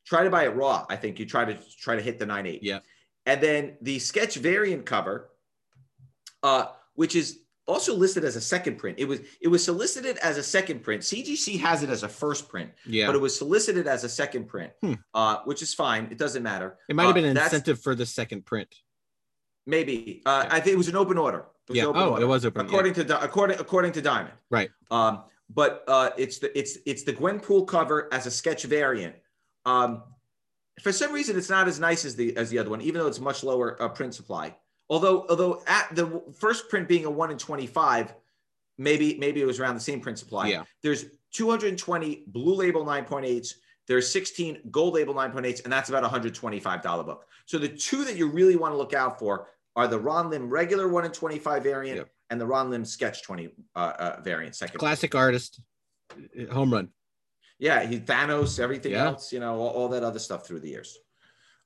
Try 0.06 0.24
to 0.24 0.30
buy 0.30 0.44
it 0.44 0.54
raw. 0.54 0.87
I 0.88 0.96
think 0.96 1.18
you 1.18 1.26
try 1.26 1.44
to 1.44 1.59
try 1.80 1.96
to 1.96 2.02
hit 2.02 2.18
the 2.18 2.26
9.8. 2.26 2.61
Yeah. 2.62 2.78
And 3.26 3.40
then 3.40 3.76
the 3.83 3.98
sketch 3.98 4.37
variant 4.37 4.87
cover, 4.87 5.30
uh, 6.42 6.66
which 6.94 7.16
is 7.16 7.40
also 7.70 7.94
listed 7.94 8.24
as 8.24 8.37
a 8.37 8.40
second 8.40 8.76
print. 8.76 8.98
It 8.98 9.06
was 9.06 9.20
it 9.40 9.48
was 9.48 9.64
solicited 9.64 10.18
as 10.18 10.37
a 10.37 10.42
second 10.42 10.83
print. 10.83 11.02
CGC 11.02 11.59
has 11.61 11.83
it 11.83 11.90
as 11.90 12.02
a 12.02 12.09
first 12.09 12.48
print, 12.48 12.70
yeah 12.87 13.06
but 13.06 13.14
it 13.14 13.20
was 13.20 13.37
solicited 13.37 13.87
as 13.87 14.04
a 14.04 14.09
second 14.09 14.46
print, 14.48 14.72
Hmm. 14.83 14.94
uh, 15.14 15.37
which 15.44 15.62
is 15.62 15.72
fine. 15.72 16.09
It 16.11 16.18
doesn't 16.18 16.42
matter. 16.42 16.76
it 16.88 16.96
might 16.96 17.04
have 17.04 17.12
Uh, 17.12 17.14
been 17.14 17.24
an 17.26 17.35
that's- 17.35 17.52
incentive 17.52 17.80
for 17.80 17.94
the 17.94 18.06
second 18.06 18.44
print 18.44 18.74
Maybe 19.66 20.22
uh, 20.26 20.42
Yeah. 20.44 20.54
I 20.56 20.61
think 20.61 20.74
it 20.74 20.78
was 20.85 20.88
an 20.88 20.96
open 20.96 21.16
order. 21.18 21.46
It 21.68 21.76
yeah 21.76 21.85
open 21.85 22.02
oh 22.02 22.11
order. 22.12 22.22
it 22.24 22.26
was 22.26 22.44
open 22.44 22.61
yeah. 22.62 22.66
according 22.70 22.94
to 22.94 23.04
Di- 23.04 23.22
according 23.28 23.59
according 23.61 23.92
to 23.92 24.02
Diamond. 24.02 24.35
Right. 24.50 24.70
Um, 24.90 25.14
but 25.61 25.85
uh, 25.87 26.11
it's 26.16 26.38
the 26.38 26.48
it's 26.59 26.72
it's 26.87 27.02
the 27.04 27.12
Gwenpool 27.12 27.66
cover 27.68 28.09
as 28.12 28.26
a 28.26 28.30
sketch 28.30 28.62
variant. 28.64 29.14
Um, 29.66 30.02
for 30.83 30.92
some 30.92 31.12
reason, 31.12 31.37
it's 31.37 31.50
not 31.50 31.68
as 31.68 31.78
nice 31.78 32.04
as 32.09 32.16
the 32.16 32.37
as 32.37 32.48
the 32.50 32.59
other 32.59 32.70
one, 32.70 32.80
even 32.80 33.00
though 33.00 33.06
it's 33.12 33.20
much 33.20 33.44
lower 33.44 33.80
uh, 33.83 33.88
print 33.88 34.14
supply. 34.14 34.56
Although 34.90 35.24
although 35.31 35.62
at 35.66 35.94
the 35.94 36.20
first 36.37 36.68
print 36.68 36.88
being 36.88 37.05
a 37.07 37.11
one 37.11 37.31
in 37.31 37.38
twenty 37.38 37.66
five, 37.66 38.12
maybe 38.76 39.16
maybe 39.18 39.40
it 39.40 39.46
was 39.46 39.59
around 39.61 39.76
the 39.76 39.81
same 39.81 40.00
print 40.00 40.18
supply. 40.18 40.48
yeah 40.48 40.64
There's 40.83 41.07
220 41.33 42.24
blue 42.26 42.55
label 42.57 42.85
9.8s. 42.85 43.55
There's 43.87 44.11
16 44.11 44.62
gold 44.72 44.94
label 44.94 45.14
9.8s, 45.14 45.62
and 45.62 45.72
that's 45.72 45.88
about 45.88 46.03
a 46.05 46.09
$125 46.09 47.07
book. 47.07 47.26
So 47.46 47.57
the 47.57 47.68
two 47.68 48.05
that 48.05 48.16
you 48.16 48.29
really 48.29 48.57
want 48.57 48.72
to 48.74 48.76
look 48.79 48.94
out 48.94 49.16
for 49.18 49.46
are 49.76 49.87
the 49.87 49.98
Ron 49.98 50.29
Lim 50.31 50.48
regular 50.50 50.88
1 50.88 51.05
in 51.05 51.12
25 51.12 51.62
variant 51.62 51.96
Yep. 51.98 52.09
and 52.31 52.40
the 52.40 52.46
Ron 52.46 52.68
Lim 52.70 52.85
sketch 52.85 53.22
20 53.22 53.48
uh, 53.76 53.79
uh, 53.79 54.20
variant 54.22 54.57
second. 54.57 54.79
classic 54.81 55.14
artist 55.14 55.61
uh, 56.12 56.53
home 56.53 56.72
run 56.72 56.88
Yeah, 57.61 57.85
he 57.87 58.00
Thanos, 58.00 58.59
everything 58.59 58.92
Yeah. 58.92 59.07
else, 59.07 59.33
you 59.33 59.38
know, 59.38 59.55
all, 59.55 59.68
all 59.70 59.88
that 59.90 60.03
other 60.03 60.18
stuff 60.18 60.44
through 60.46 60.61
the 60.61 60.68
years. 60.70 60.98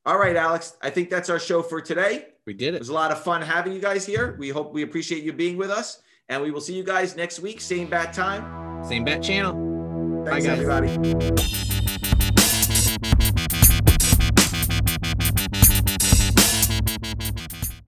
All 0.04 0.18
right, 0.18 0.36
Alex, 0.36 0.76
I 0.82 0.90
think 0.90 1.08
that's 1.08 1.30
our 1.30 1.38
show 1.40 1.62
for 1.62 1.80
today. 1.80 2.26
We 2.46 2.54
did 2.54 2.74
It 2.74 2.76
it 2.76 2.80
was 2.80 2.88
a 2.88 2.94
lot 2.94 3.10
of 3.10 3.22
fun 3.22 3.42
having 3.42 3.72
you 3.72 3.80
guys 3.80 4.04
here. 4.06 4.36
We 4.38 4.50
hope 4.50 4.72
we 4.72 4.82
appreciate 4.82 5.22
you 5.22 5.32
being 5.32 5.56
with 5.56 5.70
us, 5.70 6.02
and 6.28 6.42
we 6.42 6.50
will 6.50 6.60
see 6.60 6.74
you 6.74 6.84
guys 6.84 7.16
next 7.16 7.40
week, 7.40 7.60
same 7.60 7.88
bat 7.88 8.12
time. 8.12 8.84
same 8.84 9.04
bat 9.04 9.22
channel 9.22 9.54
Thanks, 10.24 10.46
guys. 10.46 10.60
everybody. 10.60 11.73